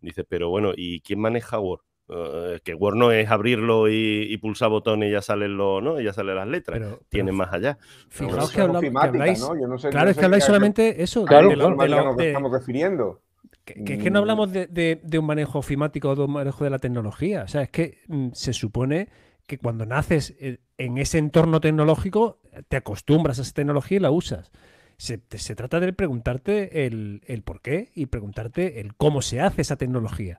[0.00, 1.80] Dice, pero bueno, ¿y quién maneja Word?
[2.12, 6.00] Eh, que Word no es abrirlo y, pulsar botones y ya salen lo, ¿no?
[6.00, 6.80] ya salen las letras.
[7.08, 7.78] Tiene más allá.
[8.08, 9.44] Fijaos que, habláis.
[9.90, 11.24] claro, es que habláis solamente eso.
[11.24, 13.20] Claro, de, lo, que estamos refiriendo.
[13.64, 16.80] Que, es que no hablamos de, un manejo ofimático o de un manejo de la
[16.80, 17.44] tecnología.
[17.44, 19.08] O sea, es que mm, se supone
[19.46, 24.10] que cuando naces eh, en ese entorno tecnológico, te acostumbras a esa tecnología y la
[24.10, 24.50] usas.
[24.96, 25.18] Se,
[25.54, 30.38] trata de preguntarte el, el, por qué y preguntarte el cómo se hace esa tecnología.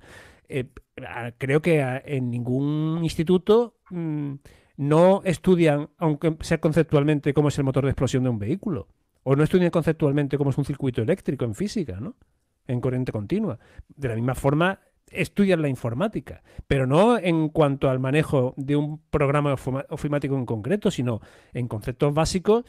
[0.51, 0.69] Eh,
[1.37, 4.33] creo que en ningún instituto mm,
[4.77, 8.87] no estudian, aunque sea conceptualmente, cómo es el motor de explosión de un vehículo.
[9.23, 12.15] O no estudian conceptualmente cómo es un circuito eléctrico en física, ¿no?
[12.67, 13.59] En corriente continua.
[13.87, 14.79] De la misma forma,
[15.11, 19.55] estudian la informática, pero no en cuanto al manejo de un programa
[19.89, 21.21] ofimático en concreto, sino
[21.53, 22.65] en conceptos básicos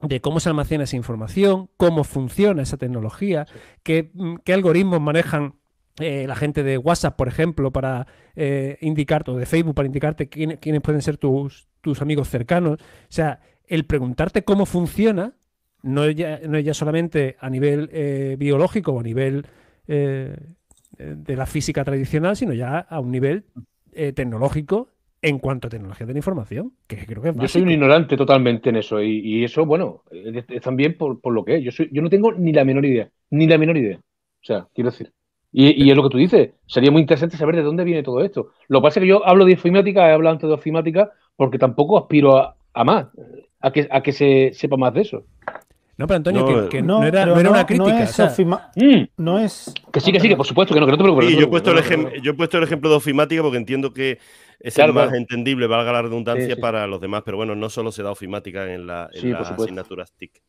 [0.00, 3.46] de cómo se almacena esa información, cómo funciona esa tecnología,
[3.82, 5.54] qué, mm, qué algoritmos manejan
[5.98, 10.28] eh, la gente de WhatsApp, por ejemplo, para eh, indicarte, o de Facebook, para indicarte
[10.28, 12.78] quiénes pueden ser tus, tus, amigos cercanos.
[12.80, 15.32] O sea, el preguntarte cómo funciona
[15.82, 19.46] no es ya, no es ya solamente a nivel eh, biológico o a nivel
[19.86, 23.44] de la física tradicional, sino ya a un nivel
[23.92, 24.90] tecnológico
[25.22, 28.70] en cuanto a tecnología de la información, que creo que Yo soy un ignorante totalmente
[28.70, 31.64] en eso, y, eso, bueno, es, también por, por, lo que es.
[31.64, 33.98] Yo, soy, yo no tengo ni la menor idea, ni la menor idea.
[33.98, 35.12] O sea, quiero decir.
[35.52, 38.50] Y, es lo que tú dices, sería muy interesante saber de dónde viene todo esto.
[38.68, 41.58] Lo que pasa es que yo hablo de ofimática, he hablado antes de ofimática, porque
[41.58, 43.06] tampoco aspiro a, más,
[43.60, 45.24] a que, a que se sepa más de eso.
[45.98, 48.06] No, pero Antonio, que, no, era, una crítica.
[48.76, 49.04] Mm.
[49.16, 51.30] No es, Que sí, que sí, que por supuesto, que no, que no te preocupes.
[51.30, 54.18] yo, he puesto el yo he puesto el ejemplo de ofimática porque entiendo que
[54.60, 57.22] es el más entendible, valga la redundancia, para los demás.
[57.24, 60.42] Pero bueno, no solo se da ofimática en, la, en las asignaturas TIC.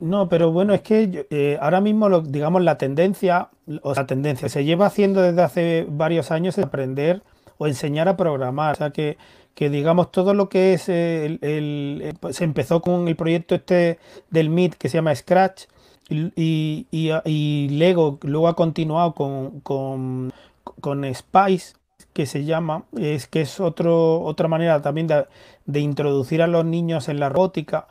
[0.00, 3.50] No, pero bueno, es que eh, ahora mismo, lo, digamos, la tendencia,
[3.82, 7.22] o la tendencia, se lleva haciendo desde hace varios años es aprender
[7.58, 8.72] o enseñar a programar.
[8.72, 9.18] O sea, que,
[9.54, 13.98] que digamos, todo lo que es el, el, pues, se empezó con el proyecto este
[14.30, 15.64] del MIT que se llama Scratch
[16.08, 20.32] y, y, y Lego luego ha continuado con, con,
[20.80, 21.74] con, Spice
[22.14, 25.26] que se llama, es que es otro, otra manera también de,
[25.66, 27.86] de introducir a los niños en la robótica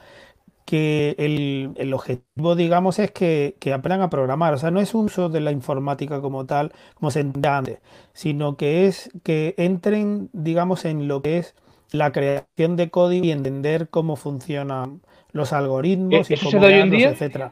[0.70, 4.54] que el, objetivo, digamos, es que, aprendan a programar.
[4.54, 7.80] O sea, no es un uso de la informática como tal, como se entiende antes,
[8.14, 11.56] sino que es que entren, digamos, en lo que es
[11.92, 15.02] la creación de código y entender cómo funcionan
[15.32, 17.10] los algoritmos y ¿Eso se da hoy en día?
[17.10, 17.52] etcétera.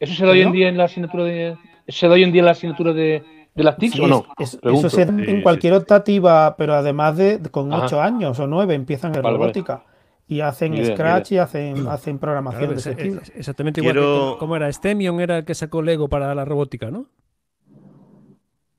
[0.00, 2.40] ¿Eso se da hoy en día en la asignatura de se da hoy en día
[2.40, 3.22] en la asignatura de,
[3.54, 4.26] las TIC o no?
[4.36, 9.14] eso se da en cualquier optativa, pero además de con ocho años o nueve empiezan
[9.14, 9.84] en robótica
[10.32, 13.20] y hacen Scratch y hacen, hacen programación de ese tipo.
[13.34, 17.06] Exactamente igual que como era Stemion, era el que sacó Lego para la robótica, ¿no?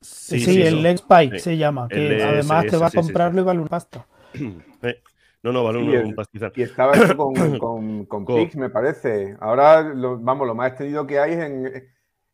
[0.02, 4.06] Sí, el LegSpike se llama, que además te va a comprarlo y vale un pasta.
[4.86, 5.02] Eh,
[5.44, 6.52] no, no, vale un, pastizal.
[6.56, 7.16] Y estaba hecho
[7.60, 9.38] con, con, Pix, me parece.
[9.40, 11.84] Ahora, vamos, lo más extendido que hay es,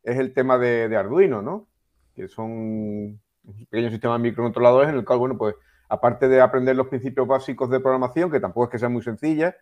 [0.02, 1.68] es el tema de, de, Arduino, ¿no?
[2.16, 3.20] Que son
[3.70, 5.54] pequeños sistemas microcontroladores en el cual, bueno, pues
[5.90, 9.54] aparte de aprender los principios básicos de programación, que tampoco es que sean muy sencillas,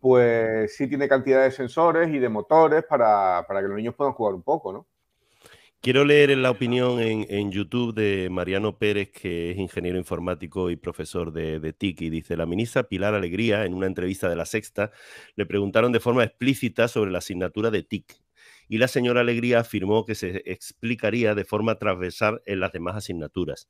[0.00, 4.34] pues sí tiene cantidad de sensores y de motores para, que los niños puedan jugar
[4.34, 4.86] un poco, ¿no?
[5.80, 11.32] Quiero leer la opinión en, YouTube de Mariano Pérez, que es ingeniero informático y profesor
[11.32, 14.92] de, de TIC, y dice, la ministra Pilar Alegría, en una entrevista de La Sexta,
[15.34, 18.20] le preguntaron de forma explícita sobre la asignatura de TIC,
[18.68, 23.68] y la señora Alegría afirmó que se explicaría de forma transversal en las demás asignaturas.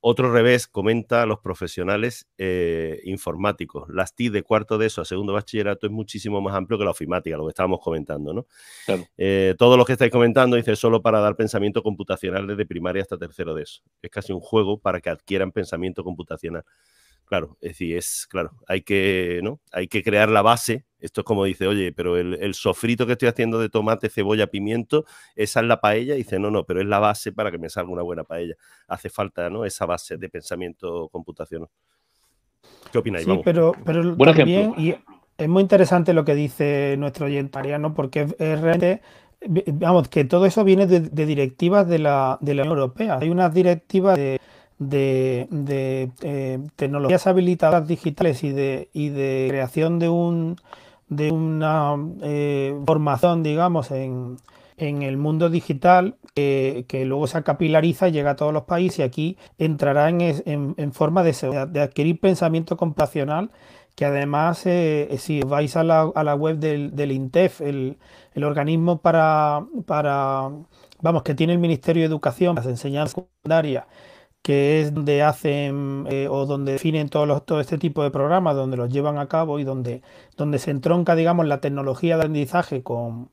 [0.00, 3.88] Otro revés comenta a los profesionales eh, informáticos.
[3.88, 6.92] Las TIC de cuarto de eso a segundo bachillerato es muchísimo más amplio que la
[6.92, 8.46] ofimática, lo que estábamos comentando, ¿no?
[9.16, 13.18] Eh, todo lo que estáis comentando dice solo para dar pensamiento computacional desde primaria hasta
[13.18, 13.82] tercero de eso.
[14.00, 16.64] Es casi un juego para que adquieran pensamiento computacional.
[17.24, 19.60] Claro, es decir, es claro, hay que, ¿no?
[19.72, 20.86] Hay que crear la base.
[21.00, 25.04] Esto es como dice, oye, pero el, sofrito que estoy haciendo de tomate, cebolla, pimiento,
[25.36, 26.14] esa es la paella.
[26.14, 28.54] Y dice, no, no, pero es la base para que me salga una buena paella.
[28.88, 29.64] Hace falta, ¿no?
[29.64, 31.68] Esa base de pensamiento computacional.
[32.90, 33.24] ¿Qué opináis?
[33.24, 34.94] Sí, pero, pero también, y
[35.36, 39.02] es muy interesante lo que dice nuestro oyente Ariano, porque es, realmente
[39.72, 43.18] vamos, que todo eso viene de, directivas de la, de la Unión Europea.
[43.20, 44.40] Hay unas directivas de,
[44.78, 50.56] de, eh, tecnologías habilitadas digitales y de, y de creación de, un,
[51.08, 54.36] de una eh, formación, digamos, en,
[54.76, 59.02] en, el mundo digital que, luego se capilariza y llega a todos los países y
[59.02, 61.32] aquí entrará en, en, forma de,
[61.70, 63.50] de, adquirir pensamiento computacional
[63.98, 67.98] que además, eh, si vais a la, a la web del, del INTEF, el,
[68.32, 70.50] el, organismo para, para,
[71.02, 73.86] vamos, que tiene el Ministerio de Educación, las enseñanzas secundarias,
[74.42, 78.76] que es donde hacen eh, o donde definen todos todo este tipo de programas, donde
[78.76, 80.02] los llevan a cabo y donde,
[80.36, 83.30] donde se entronca, digamos, la tecnología de aprendizaje con,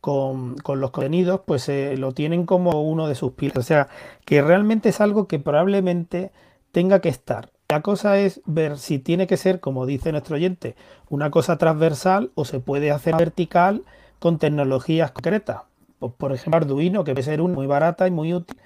[0.00, 3.58] con, los contenidos, pues eh, lo tienen como uno de sus pilares.
[3.58, 3.88] O sea,
[4.26, 6.30] que realmente es algo que probablemente
[6.72, 7.50] tenga que estar.
[7.70, 10.76] La cosa es ver si tiene que ser, como dice nuestro oyente,
[11.08, 13.82] una cosa transversal o se puede hacer vertical
[14.18, 15.62] con tecnologías concretas.
[15.98, 18.58] Pues, por ejemplo, Arduino, que puede ser una muy barata y muy útil,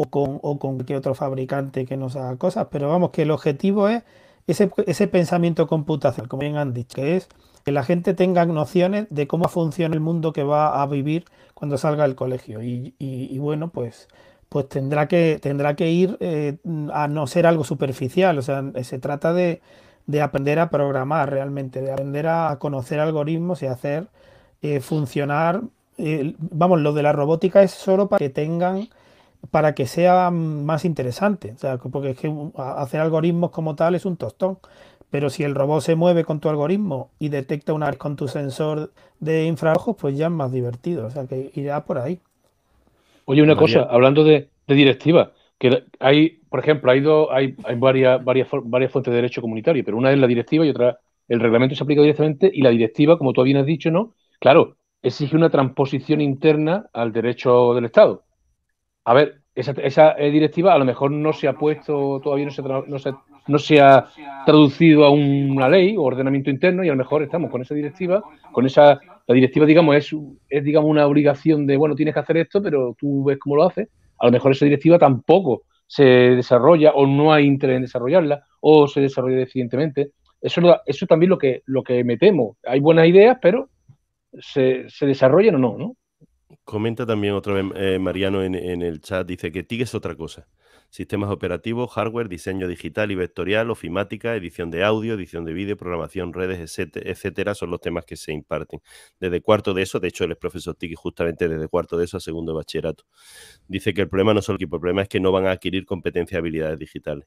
[0.00, 3.30] o con, o con cualquier otro fabricante que nos haga cosas, pero vamos, que el
[3.30, 4.02] objetivo es
[4.46, 7.28] ese, ese pensamiento computacional, como bien han dicho, que es
[7.66, 11.76] que la gente tenga nociones de cómo funciona el mundo que va a vivir cuando
[11.76, 12.62] salga del colegio.
[12.62, 14.08] Y, bueno, pues,
[14.48, 16.56] pues tendrá, que, tendrá que ir eh,
[16.94, 19.60] a no ser algo superficial, o sea, se trata de,
[20.06, 24.08] de aprender a programar realmente, de aprender a conocer algoritmos y hacer
[24.62, 25.60] eh, funcionar.
[25.98, 28.88] Eh, vamos, lo de la robótica es solo para que tengan
[29.50, 31.52] para que sea más interesante.
[31.52, 34.58] O sea, porque es que hacer algoritmos como tal es un tostón.
[35.10, 38.28] Pero si el robot se mueve con tu algoritmo y detecta una vez con tu
[38.28, 41.06] sensor de infrarrojos, pues ya es más divertido.
[41.06, 42.20] O sea, que irá por ahí.
[43.24, 48.48] Oye, una cosa, hablando de, directiva, que hay, por ejemplo, hay, hay, hay varias, varias,
[48.64, 51.82] varias fuentes de derecho comunitario, pero una es la directiva y otra, el reglamento se
[51.84, 54.14] aplica directamente y la directiva, como tú bien has dicho, ¿no?
[54.40, 58.24] Claro, exige una transposición interna al derecho del Estado.
[59.04, 62.62] A ver, esa, eh, directiva a lo mejor no se ha puesto, todavía no se,
[62.62, 63.12] no se,
[63.48, 64.06] no se ha
[64.46, 68.22] traducido a una ley o ordenamiento interno y a lo mejor estamos con esa directiva,
[68.52, 70.14] con esa, la directiva digamos es,
[70.48, 73.64] es digamos una obligación de, bueno, tienes que hacer esto, pero tú ves cómo lo
[73.64, 73.88] haces,
[74.18, 78.86] a lo mejor esa directiva tampoco se desarrolla o no hay interés en desarrollarla o
[78.86, 80.12] se desarrolla deficientemente.
[80.40, 82.56] Eso, eso también lo que, lo que me temo.
[82.64, 83.68] Hay buenas ideas, pero
[84.38, 85.96] se, se desarrollan o no, ¿no?
[86.70, 90.46] Comenta también otra vez eh, Mariano en, el chat, dice que TIC es otra cosa.
[90.88, 96.32] Sistemas operativos, hardware, diseño digital y vectorial, ofimática, edición de audio, edición de vídeo, programación,
[96.32, 98.80] redes, etcétera, son los temas que se imparten.
[99.18, 102.18] Desde cuarto de eso, de hecho él es profesor TIC justamente desde cuarto de eso
[102.18, 103.02] a segundo de bachillerato.
[103.66, 105.50] Dice que el problema no es el equipo, el problema es que no van a
[105.50, 107.26] adquirir competencias y habilidades digitales.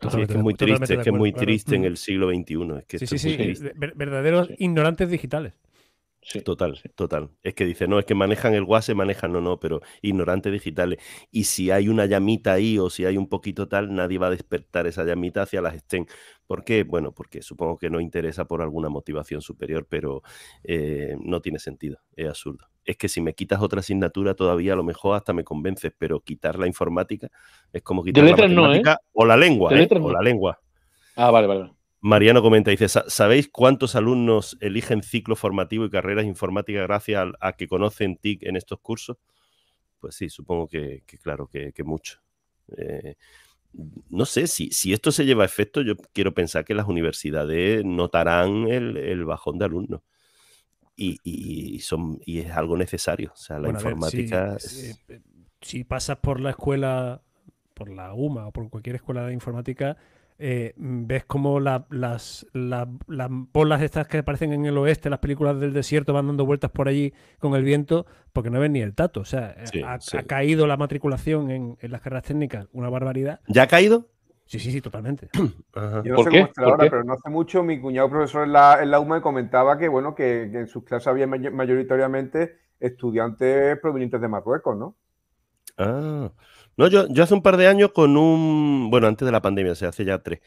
[0.00, 2.96] es que es muy triste, es que es muy triste en el siglo XXI.
[2.96, 5.52] sí, sí, sí, verdaderos ignorantes digitales
[6.44, 7.30] total, total.
[7.42, 10.98] Es que dice, no, es que manejan el WhatsApp, manejan, no, no, pero ignorantes digitales.
[11.30, 14.30] Y si hay una llamita ahí o si hay un poquito tal, nadie va a
[14.30, 16.06] despertar esa llamita hacia las estén.
[16.46, 16.84] ¿Por qué?
[16.84, 20.22] Bueno, porque supongo que no interesa por alguna motivación superior, pero
[20.64, 22.66] eh, no tiene sentido, es absurdo.
[22.84, 26.20] Es que si me quitas otra asignatura todavía a lo mejor hasta me convences, pero
[26.20, 27.28] quitar la informática
[27.72, 28.32] es como quitar la ¿eh?
[28.32, 29.88] matemática o la lengua, ¿eh?
[29.90, 30.58] o la lengua.
[31.14, 31.77] Ah, vale, vale.
[32.00, 37.66] Mariano comenta, dice, ¿sabéis cuántos alumnos eligen ciclo formativo y carreras informáticas gracias a, que
[37.66, 39.16] conocen TIC en estos cursos?
[39.98, 42.20] Pues sí, supongo que, claro, que, mucho.
[42.76, 43.16] Eh,
[44.10, 47.84] no sé, si, si esto se lleva a efecto, yo quiero pensar que las universidades
[47.84, 50.02] notarán el, bajón de alumnos.
[50.96, 53.32] Y, son, y es algo necesario.
[53.32, 54.56] O sea, la informática...
[55.60, 57.22] si pasas por la escuela,
[57.74, 59.96] por la UMA o por cualquier escuela de informática,
[60.38, 65.18] eh, ves como la- las, la- las bolas estas que aparecen en el oeste, las
[65.18, 68.80] películas del desierto, van dando vueltas por allí con el viento, porque no ven ni
[68.80, 69.20] el tato.
[69.20, 70.16] O sea, eh, Sí, ha, sí.
[70.16, 73.40] ha caído la matriculación en, en las carreras técnicas, una barbaridad.
[73.48, 74.06] ¿Ya ha caído?
[74.46, 75.28] Sí, sí, sí, totalmente.
[75.74, 76.02] Ajá.
[76.02, 76.36] Yo no ¿Por sé qué?
[76.38, 76.90] cómo estará ¿Por ahora, qué?
[76.90, 80.14] pero no hace mucho mi cuñado profesor en la, en la UMA comentaba que, bueno,
[80.14, 84.96] que, que en sus clases había may- mayoritariamente estudiantes provenientes de Marruecos, ¿no?
[85.76, 86.32] Ah.
[86.78, 89.72] No, yo, yo hace un par de años con un, bueno, antes de la pandemia,
[89.72, 90.40] o sea, hace ya tres,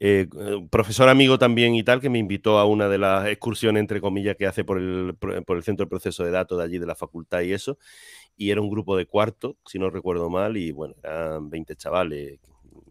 [0.00, 3.80] eh, eh, profesor amigo también y tal, que me invitó a una de las excursiones,
[3.82, 6.78] entre comillas, que hace por el, por el centro de proceso de datos de allí,
[6.78, 7.76] de la facultad y eso,
[8.34, 12.40] y era un grupo de cuarto, si no recuerdo mal, y bueno, eran 20 chavales,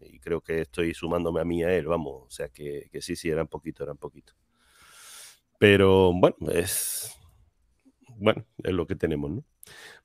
[0.02, 3.16] y creo que estoy sumándome a mí a él, vamos, o sea, que, que sí,
[3.16, 4.34] sí, eran poquito, eran poquito.
[5.58, 7.12] Pero bueno, es,
[8.18, 9.44] bueno, es lo que tenemos, ¿no?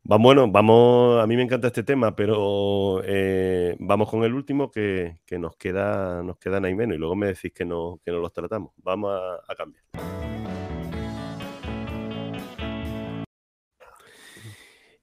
[0.04, 4.72] Va, bueno, vamos, a mí me encanta este tema, pero eh, vamos con el último
[4.72, 8.20] que, nos queda, nos quedan ahí menos y luego me decís que no, que no
[8.20, 8.72] los tratamos.
[8.78, 9.84] Vamos a, a cambiar.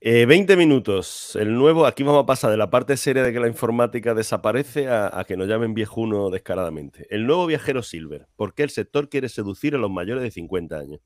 [0.01, 1.35] Eh, 20 minutos.
[1.35, 4.89] El nuevo, aquí vamos a pasar de la parte seria de que la informática desaparece
[4.89, 7.07] a, a que nos llamen viejuno descaradamente.
[7.09, 8.27] El nuevo viajero Silver.
[8.35, 11.01] ¿Por qué el sector quiere seducir a los mayores de 50 años?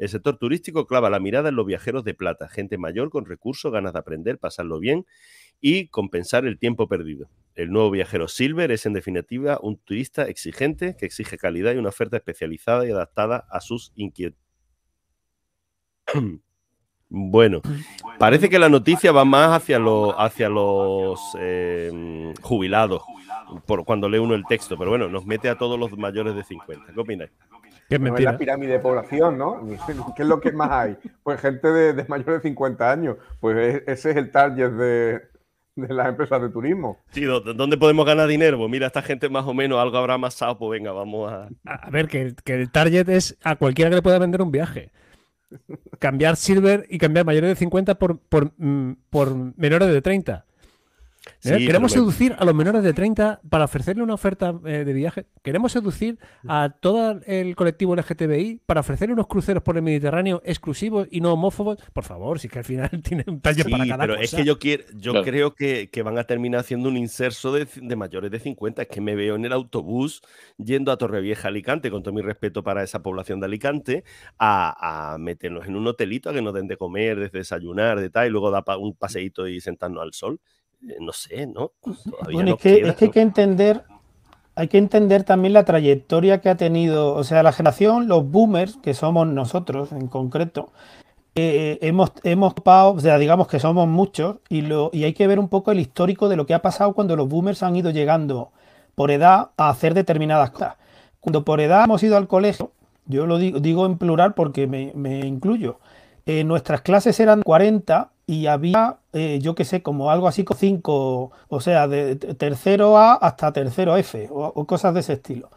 [0.00, 3.70] El sector turístico clava la mirada en los viajeros de plata, gente mayor con recursos,
[3.70, 5.04] ganas de aprender, pasarlo bien
[5.60, 7.28] y compensar el tiempo perdido.
[7.54, 11.90] El nuevo viajero Silver es en definitiva un turista exigente que exige calidad y una
[11.90, 14.42] oferta especializada y adaptada a sus inquietudes.
[17.12, 17.60] Bueno,
[18.20, 19.80] parece que la noticia va más hacia,
[20.16, 23.02] hacia los eh, jubilados,
[23.66, 26.44] por cuando lee uno el texto, pero bueno, nos mete a todos los mayores de
[26.44, 26.92] 50.
[26.94, 27.32] ¿Qué opináis?
[27.96, 29.66] Es la pirámide de población, ¿no?
[30.16, 30.96] ¿Qué es lo que más hay?
[31.22, 33.16] Pues gente de, de mayores de 50 años.
[33.40, 35.20] Pues es- ese es el target de,
[35.76, 36.98] de las empresas de turismo.
[37.10, 38.58] Sí, ¿dó- ¿dónde podemos ganar dinero?
[38.58, 41.48] Pues mira, esta gente más o menos algo habrá amasado, pues venga, vamos a...
[41.64, 44.50] A ver, que, el- que el target es a cualquiera que le pueda vender un
[44.52, 44.90] viaje.
[45.98, 50.44] Cambiar Silver y cambiar mayores de 50 por, por, mm, por menores de 30.
[51.26, 51.58] ¿Eh?
[51.58, 54.92] Sí, Queremos pero seducir a los menores de 30 para ofrecerle una oferta eh, de
[54.94, 55.26] viaje.
[55.42, 56.18] Queremos seducir
[56.48, 61.34] a todo el colectivo LGTBI para ofrecerle unos cruceros por el Mediterráneo exclusivos y no
[61.34, 61.76] homófobos.
[61.92, 64.24] Por favor, si es que al final tiene un taller Sí, para cada pero cosa.
[64.24, 65.26] es que yo, quiero, yo Claro.
[65.26, 68.82] creo que, que van a terminar haciendo un inserso de, de mayores de 50.
[68.82, 70.22] Es que me veo en el autobús
[70.56, 74.04] yendo a Torrevieja, Alicante, con todo mi respeto para esa población de Alicante,
[74.38, 78.08] a, a meternos en un hotelito a que nos den de comer, de desayunar, de
[78.08, 80.40] tal, y luego dar pa- un paseíto y sentarnos al sol.
[80.88, 81.72] Eh, No sé, ¿no?
[82.10, 83.84] Todavía Bueno, es que, queda, es que hay que entender,
[84.54, 88.76] hay que entender también la trayectoria que ha tenido, o sea, la generación, los boomers,
[88.78, 90.72] que somos nosotros en concreto,
[91.34, 95.26] eh, hemos, hemos topado, o sea, digamos que somos muchos, y, lo, y hay que
[95.26, 97.90] ver un poco el histórico de lo que ha pasado cuando los boomers han ido
[97.90, 98.52] llegando
[98.94, 100.76] por edad a hacer determinadas cosas.
[101.20, 102.72] Cuando por edad hemos ido al colegio,
[103.06, 105.80] yo lo digo, digo en plural porque me, me incluyo,
[106.26, 110.56] eh, nuestras clases eran 40 y había, eh, yo qué sé, como algo así con
[110.56, 115.50] 5, o sea, de tercero A hasta tercero F, o, cosas de ese estilo.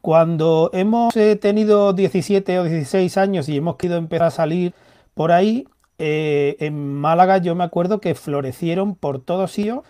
[0.00, 4.74] Cuando hemos eh, tenido 17 o 16 años y hemos querido empezar a salir
[5.14, 5.66] por ahí,
[5.98, 9.82] en Málaga yo me acuerdo que florecieron por todos sitios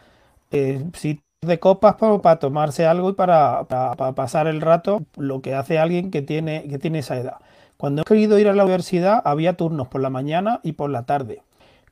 [0.95, 5.43] sitios de copas pa- para, tomarse algo y para, para- para pasar el rato, lo
[5.43, 7.37] que hace alguien que tiene, que tiene esa edad.
[7.85, 11.03] Cuando hemos querido ir a la universidad había turnos por la mañana y por la
[11.03, 11.43] tarde.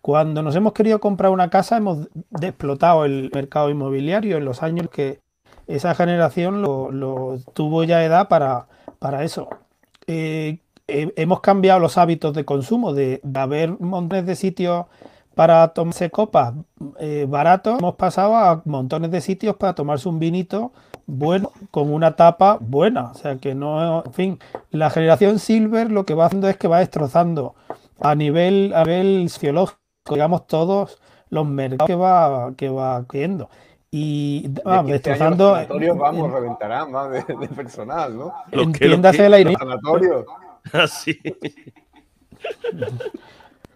[0.00, 2.08] Cuando nos hemos querido comprar una casa hemos
[2.40, 5.20] explotado el mercado inmobiliario en los años que
[5.66, 8.68] esa generación lo, lo tuvo ya edad para,
[9.00, 9.50] para eso.
[10.06, 14.86] Eh, eh, hemos cambiado los hábitos de consumo, de, de haber montones de sitios
[15.34, 16.54] para tomarse copas
[16.98, 20.72] eh, baratos, hemos pasado a montones de sitios para tomarse un vinito
[21.06, 23.10] bueno, con una tapa buena.
[23.10, 24.38] O sea que no, en fin,
[24.70, 27.54] la generación Silver lo que va haciendo es que va destrozando
[28.00, 29.78] a nivel, a nivel sociológico,
[30.10, 33.48] digamos, todos los mercados que va, que va creyendo.
[33.90, 35.44] Y De vamos, 15 años destrozando.
[35.50, 38.32] Los sanatorios, en- vamos, en- reventarán más de, de personal, ¿no?
[38.50, 39.58] Entiéndase la Los ironía.
[39.58, 40.24] sanatorios.
[40.72, 41.18] Así.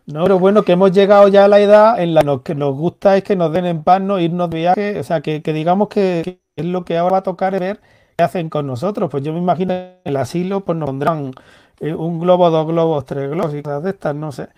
[0.06, 3.16] No, pero bueno, que hemos llegado ya a la edad en la que nos gusta
[3.16, 5.00] es que nos den en paz, no irnos de viaje.
[5.00, 7.80] O sea, que, digamos que, es lo que ahora va a tocar ver
[8.16, 9.10] qué hacen con nosotros.
[9.10, 11.32] Pues yo me imagino en el asilo, pues nos pondrán
[11.80, 14.48] eh, un globo, dos globos, tres globos y cosas de estas, no sé.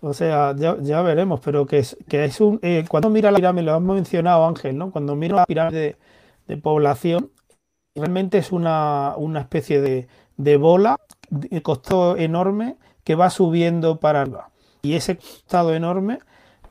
[0.00, 2.60] O sea, ya, ya veremos, pero que es, que es un.
[2.62, 4.90] eh, cuando mira la pirámide, lo hemos mencionado Ángel, ¿no?
[4.92, 5.96] Cuando mira la pirámide de,
[6.48, 7.30] de población,
[7.96, 10.98] realmente es una, una especie de, de bola
[11.30, 14.51] de costo enorme que va subiendo para arriba.
[14.82, 16.18] Y ese costado enorme,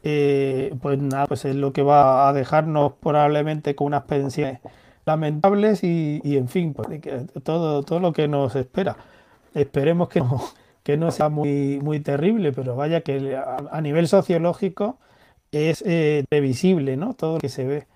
[0.04, 4.60] eh, pues nada, pues es lo que va a dejarnos probablemente con unas pensiones
[5.06, 7.02] lamentables y, y en fin, pues,
[7.44, 8.98] todo, todo lo que nos espera.
[9.54, 10.42] Esperemos que no,
[10.84, 15.00] que no sea muy, muy terrible, pero vaya que a, nivel sociológico
[15.52, 17.14] es eh, previsible, ¿no?
[17.14, 17.88] Todo lo que se ve.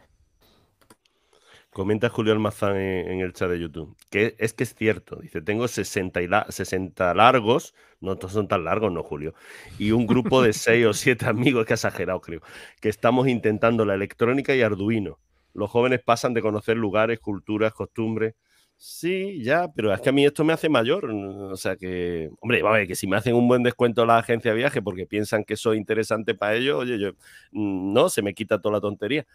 [1.72, 3.98] Comenta Julio Almazán en, el chat de YouTube.
[4.10, 5.18] Que es que es cierto.
[5.18, 7.74] Dice, tengo 60, y 60 largos.
[8.06, 9.34] No son tan largos, no, Julio.
[9.80, 12.42] Y un grupo de 6 o 7 amigos, que exagerado, creo.
[12.80, 15.20] Que estamos intentando la electrónica y Arduino.
[15.54, 18.36] Los jóvenes pasan de conocer lugares, culturas, costumbres.
[18.78, 21.06] Sí, ya, pero es que a mí esto me hace mayor.
[21.06, 24.18] O sea que, hombre, va a ver, que si me hacen un buen descuento la
[24.18, 27.12] agencia de viaje porque piensan que es interesante para ellos, oye, yo,
[27.52, 29.26] mm, no, se me quita toda la tontería.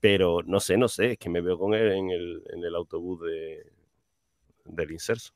[0.00, 2.74] Pero no sé, no sé, es que me veo con él en el, en el
[2.74, 3.66] autobús de,
[4.64, 5.32] del inserso.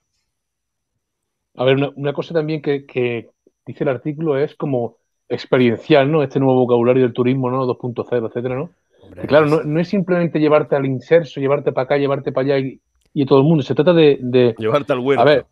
[1.60, 3.28] A ver, una, cosa también que,
[3.66, 4.96] dice el artículo es como
[5.28, 6.22] experiencial, ¿no?
[6.22, 7.66] Este nuevo vocabulario del turismo, ¿no?
[7.66, 8.70] 2.0, etcétera, ¿no?
[9.26, 12.80] claro, no, no, es simplemente llevarte al inserso, llevarte para acá, llevarte para allá y,
[13.12, 13.62] y todo el mundo.
[13.62, 15.20] Se trata de, Llevarte al huerto.
[15.20, 15.46] A ver,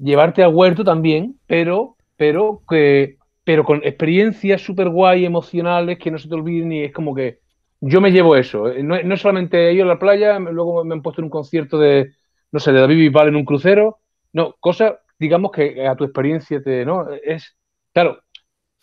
[0.00, 6.18] llevarte al huerto también, pero, pero, que, pero con experiencias súper guay, emocionales, que no
[6.18, 7.40] se te olviden y es como que
[7.80, 8.68] yo me llevo eso.
[8.68, 11.80] Eh, no, no solamente ir a la playa, luego me han puesto en un concierto
[11.80, 12.12] de,
[12.52, 13.98] no sé, de David Bisbal en un crucero.
[14.32, 17.06] No, cosa, digamos que a tu experiencia te, ¿no?
[17.24, 17.56] Es,
[17.92, 18.22] claro,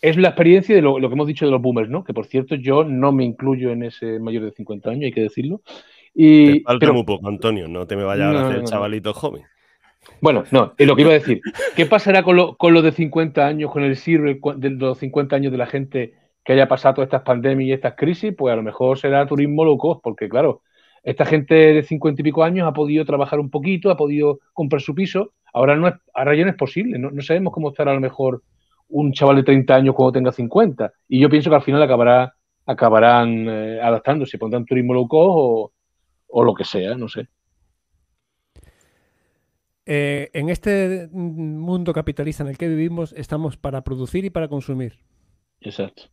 [0.02, 2.04] es la experiencia de lo, lo, que hemos dicho de los boomers, ¿no?
[2.04, 5.22] Que por cierto, yo no me incluyo en ese mayor de 50 años, hay que
[5.22, 5.62] decirlo.
[6.14, 9.44] Y, te falta muy poco, Antonio, no te me vayas a hacer chavalito joven.
[10.22, 11.42] Bueno, no, es lo que iba a decir.
[11.76, 15.52] ¿Qué pasará con lo, con de 50 años, con el sirve de los 50 años
[15.52, 16.14] de la gente
[16.44, 18.34] que haya pasado todas estas pandemias y estas crisis?
[18.38, 20.62] Pues a lo mejor será turismo loco, porque claro,
[21.04, 24.82] esta gente de 50 y pico años ha podido trabajar un poquito, ha podido comprar
[24.82, 25.34] su piso.
[25.56, 28.43] Ahora, no es, ahora ya no es posible, no, sabemos cómo estará a lo mejor
[28.89, 30.91] un chaval de 30 años cuando tenga 50.
[31.08, 32.36] Y yo pienso que al final acabará,
[32.66, 35.72] acabarán eh, adaptándose, pondrán turismo low cost o
[36.38, 37.30] o lo que sea, no sé.
[39.86, 44.99] Eh, en este mundo capitalista en el que vivimos estamos para producir y para consumir.
[45.62, 46.03] Exacto.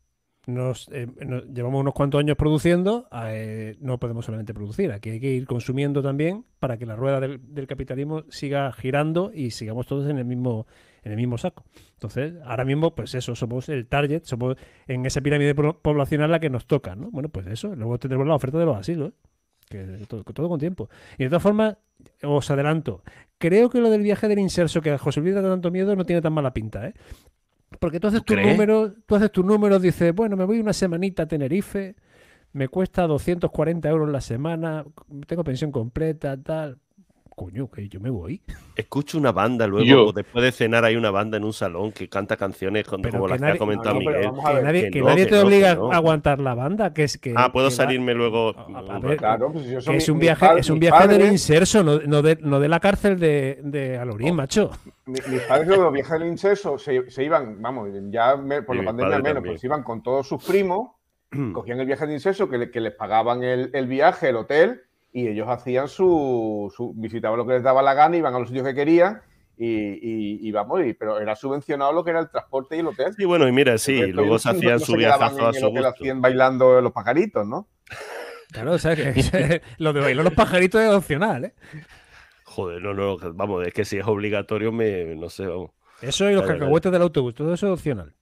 [0.47, 1.07] Nos, eh,
[1.55, 6.03] llevamos unos cuantos años produciendo, eh, no podemos solamente producir, aquí hay que ir consumiendo
[6.03, 10.67] también para que la rueda del, capitalismo siga girando y sigamos todos en el mismo
[11.05, 11.65] en el mismo saco.
[11.95, 16.51] Entonces, ahora mismo, pues eso, somos el target, somos en esa pirámide poblacional la que
[16.51, 17.11] nos toca, ¿no?
[17.11, 19.13] Bueno, pues eso, luego tenemos la oferta de los asilos
[19.69, 20.89] que todo, con tiempo.
[21.19, 21.77] Y de todas formas,
[22.23, 23.03] os adelanto,
[23.39, 26.05] creo que lo del viaje del inserso que a José Luis da tanto miedo no
[26.05, 26.95] tiene tan mala pinta, ¿eh?
[27.83, 31.25] Porque tú haces tus números, tú haces tus números, dices, bueno, me voy una semanita
[31.25, 31.97] a Tenerife,
[32.53, 34.85] me cuesta 240 euros la semana,
[35.27, 36.79] tengo pensión completa, tal
[37.43, 38.41] coño, que yo me voy.
[38.77, 42.37] Escucho una banda luego, después de cenar hay una banda en un salón que canta
[42.37, 44.31] canciones como las que ha comentado Miguel.
[44.93, 47.35] Que nadie, te obliga a aguantar la banda, que es que...
[47.37, 48.55] Ah, puedo salirme luego...
[49.19, 52.69] claro, pues es un viaje, es un viaje del inserso, no, no, de, no, de,
[52.69, 54.71] la cárcel de, de Alorín, oh, macho.
[55.07, 58.37] Mis padres luego viajes del inserso se, se, iban, vamos, ya
[58.67, 60.93] por la pandemia menos, pues iban con todos sus primos,
[61.53, 64.83] cogían el viaje del inserso, que, que les pagaban el, el viaje, el hotel
[65.13, 68.67] y ellos hacían su, visitaban lo que les daba la gana, iban a los sitios
[68.67, 69.21] que querían
[69.57, 73.15] y, y, vamos, pero era subvencionado lo que era el transporte y el hotel.
[73.15, 75.87] Sí, bueno, y mira, sí, luego se hacían su viajazo a su gusto.
[75.87, 77.69] hacían bailando los pajaritos, ¿no?
[78.51, 81.55] Claro, o sea, que, lo de bailar los pajaritos es opcional, ¿eh?
[82.45, 85.71] Joder, no, no, vamos, es que si es obligatorio, me, no sé, vamos.
[86.01, 88.13] Eso y los cacahuetes del autobús, todo eso es opcional.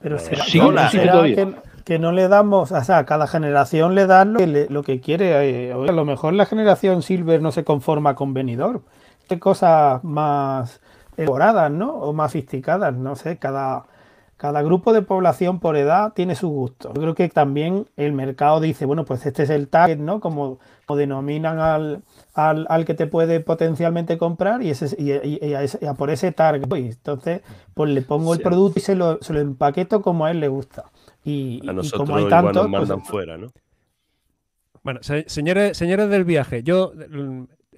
[0.00, 1.54] Pero será, sí, que,
[1.84, 5.68] que, no le damos, o sea, a cada generación le dan lo que, quiere.
[5.68, 8.82] Eh, a lo mejor la generación Silver no se conforma con venidor.
[9.28, 10.80] Hay cosas más
[11.16, 11.92] elaboradas, ¿no?
[11.94, 13.84] O más sofisticadas, no sé, cada,
[14.36, 16.92] cada grupo de población por edad tiene su gusto.
[16.94, 20.20] Yo creo que también el mercado dice, bueno, pues este es el target, ¿no?
[20.20, 20.58] Como,
[20.96, 22.02] denominan al,
[22.34, 26.70] al, que te puede potencialmente comprar y, ese, y, a por ese target.
[26.70, 27.40] Entonces,
[27.72, 30.48] pues le pongo el producto y se lo, se lo empaqueto como a él le
[30.48, 30.84] gusta.
[31.24, 33.52] Y, a nosotros como hay tanto, nos mandan pues fuera, ¿no?
[34.82, 36.92] Bueno, señores, señores del viaje, yo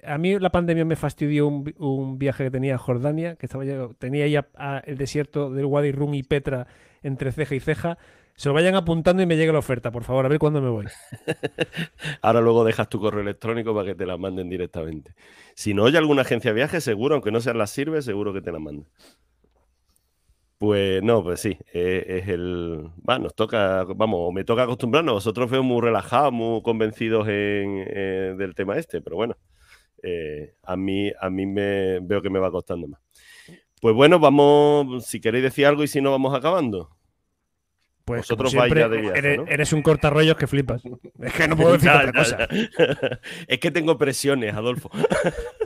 [0.03, 3.63] a mí la pandemia me fastidió un, viaje que tenía a Jordania, que estaba
[3.99, 4.47] tenía ya
[4.85, 6.67] el desierto del Wadi Rum y Petra
[7.03, 7.97] entre ceja y ceja.
[8.35, 10.69] Se lo vayan apuntando y me llegue la oferta, por favor, a ver cuándo me
[10.69, 10.87] voy.
[12.21, 15.15] Ahora luego dejas tu correo electrónico para que te la manden directamente.
[15.53, 18.41] Si no hay alguna agencia de viaje, seguro, aunque no sean las sirve, seguro que
[18.41, 18.87] te la mandan.
[20.57, 22.89] Pues no, pues sí, eh, es el.
[23.07, 25.15] Va, nos toca, vamos, me toca acostumbrarnos.
[25.15, 29.35] Vosotros veo muy relajados, muy convencidos en, eh, del tema este, pero bueno,
[30.01, 33.01] eh, a mí, a mí me veo que me va costando más.
[33.81, 36.95] Pues bueno, vamos, si queréis decir algo y si no, vamos acabando.
[38.05, 39.47] Pues Vosotros siempre, vais ya de viaje, eres, ¿no?
[39.47, 40.81] eres un cortarrollos que flipas.
[41.19, 43.19] Es que no puedo decir Ya, otra ya, cosa.
[43.47, 44.89] es que tengo presiones, Adolfo.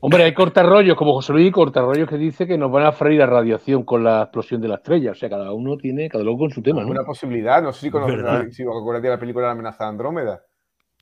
[0.00, 3.26] Hombre, hay cortarrollos, como José Luis, cortarrollos que dice que nos van a freír la
[3.26, 5.12] radiación con la explosión de la estrella.
[5.12, 6.92] O sea, cada uno tiene, cada uno con su tema, Es ¿no?
[6.92, 7.62] una posibilidad.
[7.62, 8.16] No sé si conoces
[8.54, 8.64] si
[9.02, 10.42] de la película La amenaza de Andrómeda.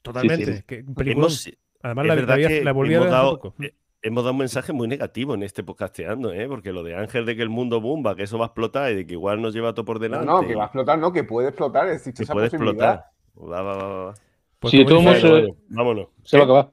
[0.02, 0.44] Totalmente.
[0.46, 0.62] Sí, sí.
[0.66, 0.84] que.
[1.10, 1.50] Hemos,
[1.82, 3.54] Además, es la, verdad que la a hemos dado- poco.
[3.62, 6.46] eh, hemos dado un mensaje muy negativo en este podcasteando, ¿eh?
[6.48, 8.96] porque lo de Ángel de que el mundo bomba, que eso va a explotar y
[8.96, 10.26] de que igual nos lleva todo por No, delante.
[10.26, 11.88] no, que y va a explotar, no, que puede explotar.
[11.88, 12.94] Existe que esa puede posibilidad.
[13.34, 13.52] explotar.
[13.52, 14.14] Va, va, va, va.
[14.60, 16.06] Pues Sí, eh, bueno, vámonos.
[16.24, 16.70] Se va a acabar.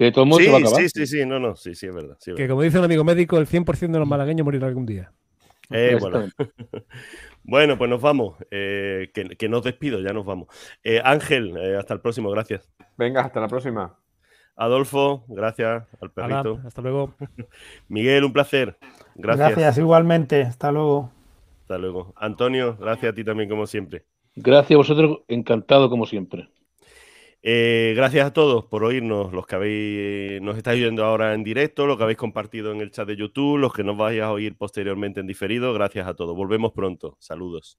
[0.00, 0.80] Que de todos modos Sí, se va a acabar.
[0.80, 2.16] sí, sí, sí, no, no, sí, sí, es verdad.
[2.18, 2.54] sí, es que verdad.
[2.54, 5.12] como dice un amigo médico, el 100% de los malagueños morirán algún día.
[5.70, 6.24] Eh, bueno.
[7.42, 8.36] Bueno, pues nos vamos.
[8.50, 10.48] eh, que, que nos despido, ya nos vamos.
[10.84, 12.68] Eh, Ángel, eh, hasta el próximo, gracias.
[12.96, 13.98] Venga, hasta la próxima.
[14.56, 16.60] Adolfo, gracias al perrito.
[16.66, 17.14] hasta luego.
[17.88, 18.78] Miguel, un placer.
[19.16, 19.50] Gracias.
[19.50, 20.42] Gracias igualmente.
[20.42, 21.10] Hasta luego.
[21.62, 22.12] Hasta luego.
[22.16, 24.04] Antonio, gracias a ti también, como siempre.
[24.36, 26.48] Gracias a vosotros, encantado como siempre.
[27.42, 31.86] Eh, gracias a todos por oírnos, los que habéis, nos estáis oyendo ahora en directo,
[31.86, 34.56] los que habéis compartido en el chat de YouTube, los que nos vais a oír
[34.56, 35.72] posteriormente en diferido.
[35.72, 36.36] Gracias a todos.
[36.36, 37.16] Volvemos pronto.
[37.18, 37.78] Saludos.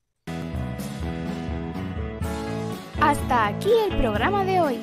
[2.99, 4.80] Hasta aquí el programa de hoy.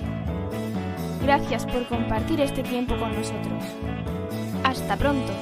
[1.22, 3.64] Gracias por compartir este tiempo con nosotros.
[4.64, 5.33] Hasta pronto.